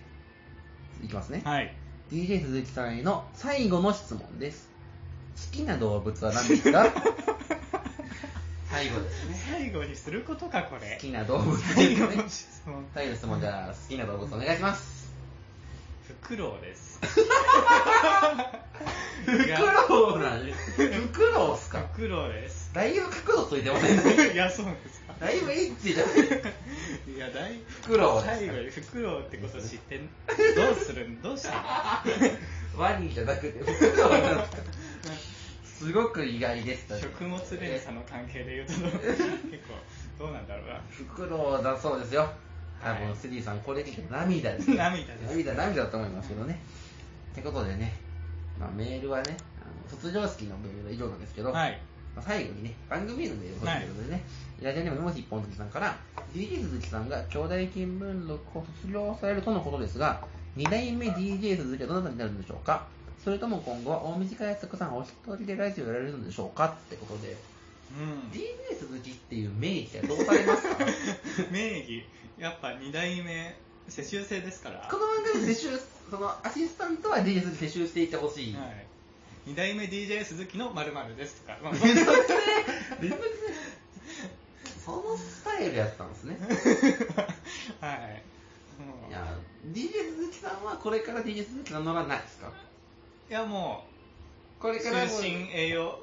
[1.02, 1.74] いきますね、はい。
[2.10, 4.68] DJ 鈴木さんへの最後の質問です。
[4.68, 4.71] 好
[5.50, 6.92] きな動物は何ですか？
[8.70, 9.36] 最後ですね。
[9.50, 10.94] 最後にすることかこれ。
[10.94, 12.16] 好きな動物です最後ね。
[12.16, 15.12] の質問最後の質問じゃあ好きな動物お願いします。
[16.08, 16.98] フクロウです。
[17.02, 17.06] フ
[19.38, 19.48] ク
[19.88, 20.70] ロウなんです。
[20.90, 21.78] フクロウっすか？
[21.94, 22.70] フクロウです。
[22.74, 23.96] だいぶ角度ついてません
[24.28, 24.32] ね。
[24.34, 25.14] いやそうなんですか。
[25.20, 26.14] だいぶエッチじゃない
[27.14, 30.08] いや大フクロウ最後にフクロウってこと知ってん
[30.56, 31.22] どうするん？
[31.22, 31.50] どうした
[32.76, 32.82] の？
[32.82, 34.62] ワニじゃなくてフクロウなんですか？
[35.82, 36.94] すごく意外でした。
[36.94, 39.64] ね食物連鎖の関係で言うと結
[40.18, 40.80] 構どうなんだろうな。
[40.88, 42.28] フクロウだそうですよ。
[42.82, 43.06] 多はい。
[43.06, 44.70] 分スリーさんこれ聞いて涙です。
[44.74, 45.30] 涙です。
[45.36, 46.58] 涙涙だと思いますけどね。
[47.32, 47.92] ってことでね、
[48.58, 51.80] まあ、メールはねあの卒業式のメールは以上なんですけど、はい。
[52.14, 54.22] まあ、最後にね番組へのメールをということでね、
[54.60, 55.96] ラジオネームもし一本月さんから
[56.34, 60.22] DJ 鈴木さんが兄弟見聞録を卒業されるとのことですが
[60.56, 62.86] 2代目 DJ 鈴木はどなたになるんでしょうか？
[63.22, 67.36] それとも今後は大短康作さんお一人でラジオをやられるんでしょうかってことで。
[67.96, 68.30] うん。
[68.32, 70.76] DJ 鈴木っていう名義はどうされますか？
[71.52, 72.04] 名義。
[72.38, 73.54] やっぱ2代目
[73.88, 74.88] 世襲制ですから。
[74.90, 78.62] この番組で世襲そのアシスタントは DJ 鈴木世襲していてほしい、は
[79.46, 79.50] い。
[79.50, 83.54] 2代目 DJ 鈴木の〇〇ですとか、まあめんどくせえめんどくせえ
[84.84, 86.38] そのスタイルやったんですね。
[87.80, 88.22] はい。
[88.82, 92.52] もういや DJ 鈴木さんはこれから DJ 鈴木さんのがないですか？
[93.32, 93.82] いやも
[94.60, 95.98] これからも終身栄養。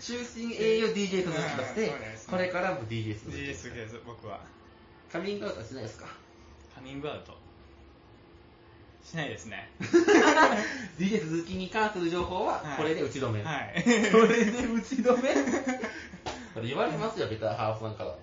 [0.00, 1.36] 終身栄養 DJ とし
[1.76, 2.28] て、そうですね。
[2.28, 4.00] これからも DJ 鈴木 DJ 鈴木です。
[4.04, 4.40] 僕は。
[5.12, 6.06] カミングアウトはしないですか？
[6.74, 7.34] カミングアウト。
[9.04, 9.70] しないですね。
[10.98, 12.76] DJ 鈴木に関する情報ははい。
[12.78, 13.82] これで打ち止め、はい。
[14.10, 15.30] これで打ち止め？
[16.52, 18.14] これ言われますよベターハーフさんから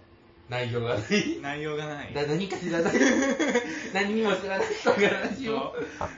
[0.50, 1.04] 内容がない。
[1.42, 2.14] 内容がない。
[2.14, 2.94] だ何か知らない。
[3.94, 5.76] 何にも知らない人がラジオ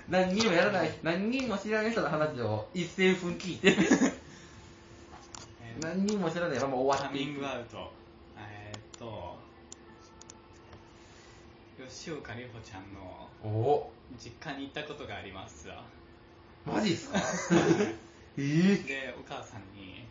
[0.07, 0.91] 何にもやらない。
[1.01, 3.69] 何にも知らない人の話を1000分聞いて。
[3.69, 3.73] え
[5.79, 6.59] ー何にも知らない。
[6.59, 7.17] まま終わカって。
[7.19, 7.91] いくミングアウト。
[8.37, 9.39] えーっと
[11.87, 13.29] 吉岡里帆ちゃんの
[14.19, 15.83] 実家に行ったことがありますわ。
[16.65, 17.17] マジっすか？
[18.37, 20.05] ええでお母さんに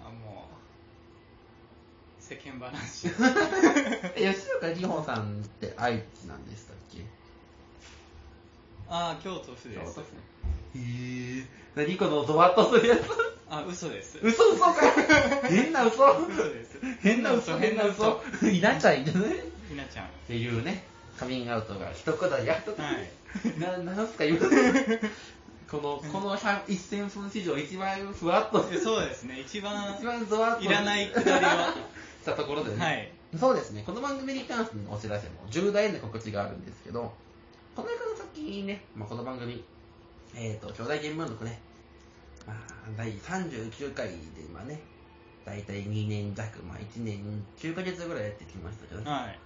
[0.00, 0.54] あもう
[2.28, 3.08] 世間話。
[4.14, 6.98] 吉岡里帆さんって愛知なんでしたっけ？
[8.90, 10.00] ああ京都府です。
[10.00, 10.02] へ
[10.76, 13.00] え何このドワッとするやつ。
[13.50, 14.18] あ嘘です。
[14.22, 14.74] 嘘嘘か
[15.48, 16.04] 変な嘘。
[16.28, 16.78] 嘘です。
[17.00, 18.22] 変な嘘変な嘘。
[18.42, 20.08] いなちゃんいっひなちゃん。
[20.26, 20.84] ていうね。
[21.18, 23.58] カミングアウトが一くだりやっとはい。
[23.58, 24.38] ななんすか今。
[25.70, 28.66] このこの100 1000分史上一番ふわっと。
[28.72, 29.40] えそうですね。
[29.40, 31.48] 一番一番ドワッといらないくだりを
[32.22, 33.12] したところでね、はい。
[33.38, 33.82] そうですね。
[33.84, 37.12] この番組に関してのお知らせも重大な告知があるんですけど
[37.74, 39.62] この間の先にね、まあ、この番組
[40.34, 41.60] えっ、と兄弟見聞録ね
[42.46, 42.56] まあ
[42.96, 44.14] 第39回で
[44.48, 44.80] 今ね
[45.44, 49.10] 大体2年弱まあ1年9ヶ月ぐらいやってきましたけどね。
[49.10, 49.38] はい。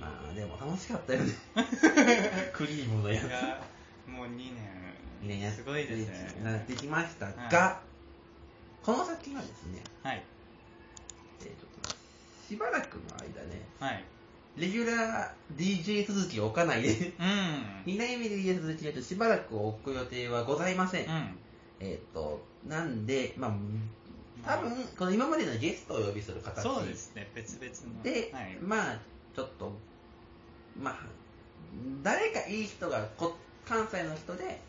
[0.00, 1.32] まあでも楽しかったよね。
[2.52, 3.24] クリームのやつ。
[3.24, 3.60] が
[4.06, 4.54] もう2
[5.22, 6.42] 2年やって年すごいですね。
[6.44, 7.80] なってきましたが、は
[8.82, 10.22] この先はですね、はい
[12.48, 14.04] しばらくの間ねはい。
[14.56, 17.92] レギュラー DJ 続きを置かないでうん。
[17.92, 21.38] 2代目 DJ 続きだとしばらく置く予定はございません、うん。
[21.80, 23.52] えっ、となんでまあ
[24.46, 26.62] 多分この今までのゲストをお呼びする形。
[26.62, 27.30] そうですね。
[27.34, 28.02] 別々の。
[28.02, 28.58] で、はい。
[28.60, 28.98] まあ
[29.34, 29.72] ちょっと
[30.80, 30.98] まあ
[32.02, 33.34] 誰かいい人がこ
[33.64, 34.60] 関西の人で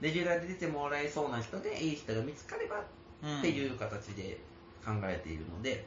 [0.00, 2.82] レギュラーで出てもらえそうな人でいい人が見つかれば
[3.22, 4.38] うんっていう形で
[4.84, 5.84] 考えているので、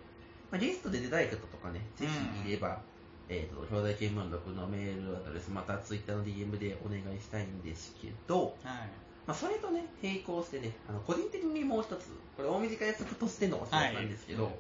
[0.52, 2.08] まあ、ゲストで出たい方とかねぜ
[2.43, 2.80] ひいれば、
[3.28, 8.89] えー、と兄弟見聞録のメールアドレスまたツイッターの DM でお願いしたいんですけど、はい。
[9.28, 14.54] まあ、それとね並行してねあの個人的にもう一つこれ大短い作としてのお知らせなんですけど、はい。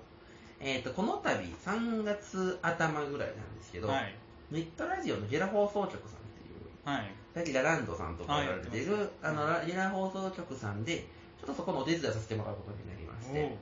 [0.61, 1.29] えー、とこの度
[1.65, 4.15] 3月頭ぐらいなんですけど、はい。
[4.51, 7.11] ネットラジオのゲラ放送局さんっていうはい。
[7.33, 9.09] さっきラランドさんとかやられてる、はい。
[9.23, 11.07] あのラゲラ放送局さんで
[11.39, 13.57] ちょっとそこのお手伝いさせてもらうことになりまして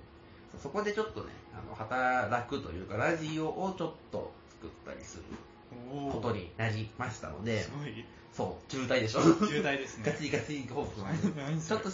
[0.61, 5.23] そこでちょっとねあの働くというかラジオをちょっと作ったりする
[6.11, 8.05] ことになりましたのですごい。
[8.33, 9.21] そう重大でしょ。
[9.21, 10.03] 重大ですね。
[10.05, 11.07] ガチガチ報告な
[11.59, 11.89] ちょっと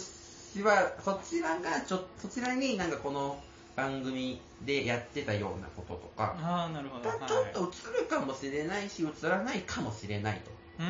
[0.54, 3.36] ちは、そちらがちょ、そちらになんかこの
[3.74, 7.10] 番組でやってたようなこととか、ああ、なるほど。
[7.10, 10.40] ちょっと映るかもしれないし、映らないかもしれない
[10.78, 10.82] と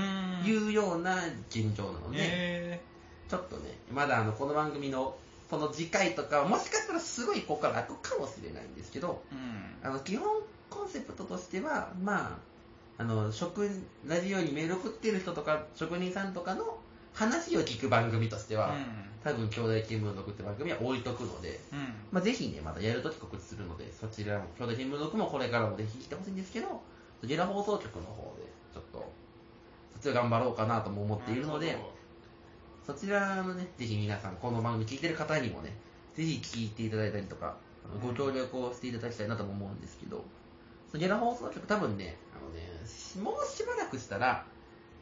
[0.47, 1.17] いうような
[1.49, 2.81] 現状なので、
[3.29, 5.17] ちょっとね、まだあのこの番組の
[5.55, 9.23] その次回とか、もしかしたらすごいここから開くかもしれないんですけど、
[9.83, 10.27] あの基本
[10.69, 12.39] コンセプトとしては、ま
[12.99, 13.69] あ、あの職
[14.07, 16.79] ラジオにメール送ってる人とか、職人さんとかの
[17.13, 18.85] 話を聞く番組としては、うん、
[19.23, 21.79] 多分兄弟見聞録って番組は置いとくので、うん、
[22.11, 26.83] まあ、ぜひね、またやるとき告知するので、そちらも、兄弟見聞録もこれからもぜひ来てほしいんですけど、
[27.23, 28.43] ゲラ放送局の方で、
[28.75, 29.13] ちょっと、
[29.95, 31.79] そちら頑張ろうかなとも思っているので、
[32.87, 35.73] そちらのね、ぜひ皆さん、この番組聞いてる方にもね、
[36.15, 37.57] ぜひ聞いていただいたりとか、
[38.03, 40.23] ご協力をしていただきたいなとも思うんですけど、
[40.93, 42.69] ゲラ放送局多分ね、あのね、
[43.23, 44.45] もうしばらくしたら、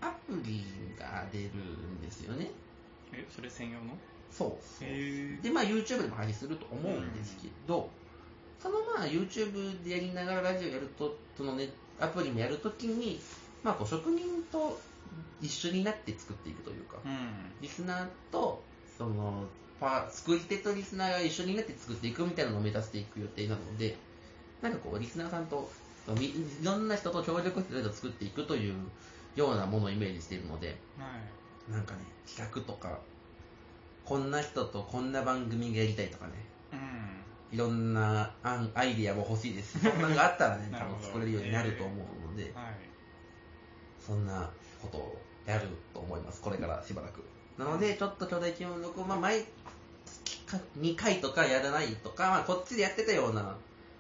[0.00, 0.64] アプリ
[0.96, 2.52] が出るんですよね。
[3.12, 3.98] え、それ専用の？
[4.30, 5.42] そう。
[5.42, 7.90] で、まあ YouTube でも配信すると思うんですけど、
[8.60, 13.20] そのまあ YouTube でやりながらラジオやると、そのね、アプリもやるときに、
[13.62, 14.80] まあこう職人と
[15.40, 17.28] 一緒になって作っていくというか、うん、
[17.60, 18.62] リスナーと、
[18.96, 19.44] その、
[19.80, 23.96] パ作り手とリスナーが一緒になって作っていくみたいなのを目指していく予定なので、
[24.62, 25.68] なんかこう、リスナーさんと、
[26.18, 28.74] いろんな人と協力して作っていくという
[29.34, 31.04] ようなものをイメージしているので、は
[31.68, 33.00] い、なんかね、企画とか、
[34.04, 36.32] こんな人とこんな番組がやりたいとかね、
[36.72, 39.78] うん、いろんなアアイディアも欲しいです。
[39.78, 42.74] し、そんなのがあったらね、 多分作れるようになると思うので、えーはい、
[44.06, 44.50] そんな
[44.80, 47.22] ことをやると思います、これからしばらく。
[47.58, 49.44] なので、ちょっと兄弟記録を、まあ、毎
[50.46, 53.56] 月2回とかやらないとか、まあ、こっちでやってたような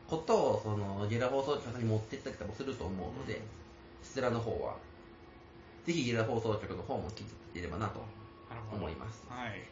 [0.08, 3.40] ことを、その、ゲラ放送局に持ってったりとかもすると思うので、
[4.02, 4.76] そちらの方は
[5.86, 8.00] ぜひゲラ放送局の方も聞いていればなと
[8.72, 9.24] 思います。
[9.28, 9.62] はい。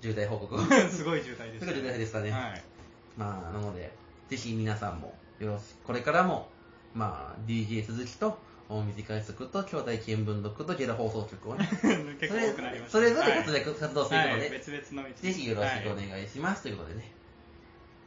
[0.00, 0.58] 渋滞報告
[0.88, 1.66] すごい渋滞です、ね。
[1.66, 2.30] すごい渋滞でしたね。
[2.30, 2.64] はい。
[3.16, 3.92] まあ、なので、
[4.28, 6.48] ぜひ皆さんも、よろしこれからも、
[6.94, 8.38] まあ、DJ 鈴木と、
[8.68, 11.68] 大水海賊と兄弟見聞録とゲラ放送局をね、
[12.20, 16.62] 結構多くなりました、それぞれ活躍、活動するので、はい、別々の道ぜひよろしくお願いします。
[16.62, 17.12] ということでね、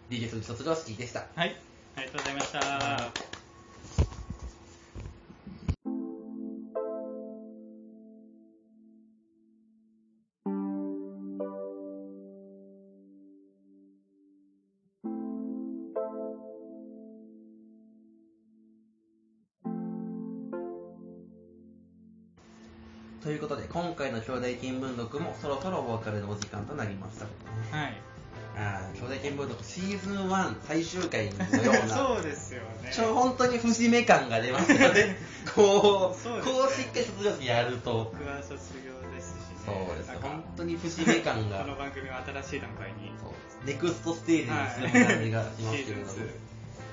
[0.10, 1.28] DJ 卒業式でした。
[1.36, 1.56] はい。
[1.95, 3.45] ありがとうございました。
[24.26, 27.26] 兄弟見聞録もそろそろお別れのお時間となりました。
[27.78, 27.97] はい。
[28.57, 32.91] あ兄弟見聞録シーズン1最終回のような、 そうですよね。
[32.91, 35.17] ちょ本当に節目感が出ますよね。
[35.53, 38.11] こう、こうしっかり卒業式やると。
[38.11, 39.88] 僕は卒業ですしね。
[39.88, 40.11] そうです。
[40.19, 41.59] 本当に節目感が。
[41.63, 43.13] この番組は新しい段階に。
[43.21, 43.32] そう
[43.65, 46.13] ネクストステージに進む感じがしますけれども。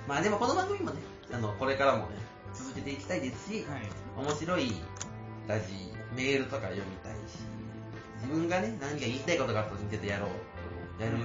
[0.07, 1.01] まあでもこの番組もね、
[1.33, 2.17] あの、これからもね、
[2.53, 4.73] 続けていきたいですし、はい、面白い
[5.49, 7.39] ラジメールとか読みたいし、
[8.23, 10.31] 自分がね、何か言いたいことがあったら見ててやろう
[10.99, 11.17] と、やる、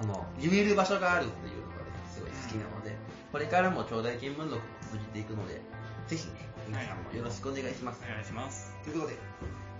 [0.00, 2.96] その、言える場所があるっていうのがね、すごい好きなので、
[3.32, 4.60] これからも兄弟見聞録も
[4.92, 5.60] 続いていくので、
[6.06, 8.02] ぜひね、皆さんもよろしくお願いします。
[8.06, 8.72] お願いします。
[8.84, 9.14] ということで、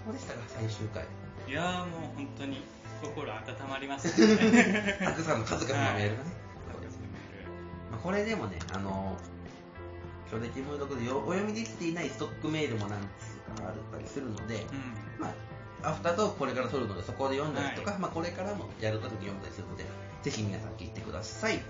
[0.05, 1.05] どうでしたか、最終回。
[1.49, 2.63] いやーもう本当に
[3.03, 3.39] 心温
[3.71, 4.99] まりましたね。
[4.99, 6.31] たくさんの数々のメールがね。
[7.91, 9.17] まあ、これでもね、あの、
[10.31, 13.26] 兄弟見聞録でお読みできていないストックメールもなんつ
[13.63, 14.67] があったりするので、
[15.19, 15.33] うん、ま
[15.83, 19.85] あ、アフタートークこれから撮るので、そこで読んだりとか、はい、まあ、これからもやるときに読んだりするので、
[20.23, 21.61] ぜひ皆さん聞いてください。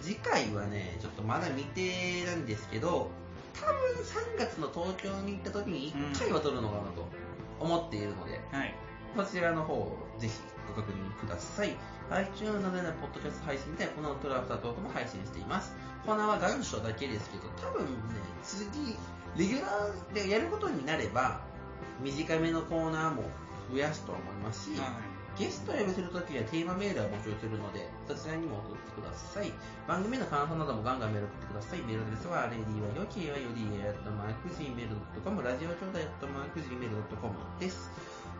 [0.00, 3.10] 次回はね、ちょっとまだ未定なんですけど、
[3.54, 7.06] 多分3月の東京に行った時に1回は撮るのかなと
[7.60, 8.74] 思っているので、うんはい、
[9.16, 10.34] こちらの方をぜひ
[10.66, 11.76] ご確認ください。
[12.10, 15.72] iTunes などでのポッドキャスト配信でこのトラフタートークも配信しています。
[16.04, 17.90] コーナーは願書だけですけど、多分ね、
[18.42, 18.96] 次、
[19.36, 21.40] レギュラーでやることになれば、
[22.02, 23.24] 短めのコーナーも
[23.70, 24.86] 増やすと思いますし、は
[25.36, 29.52] い、ゲストを呼びするときはテーマメールは募集するので、そちらにも送ってください。
[29.88, 31.80] 番組の感想などもガンガンメール送ってください。
[31.80, 37.90] メールアドレスは、レディはよきはよりえっとマーク Gmail.com、ラジオ兄弟 Gmail.com です。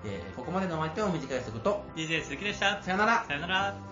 [0.04, 2.82] えー、ここまでのお相手は短い速と、DJ 鈴木でした。
[2.82, 3.24] さよなら。
[3.24, 3.91] さよなら。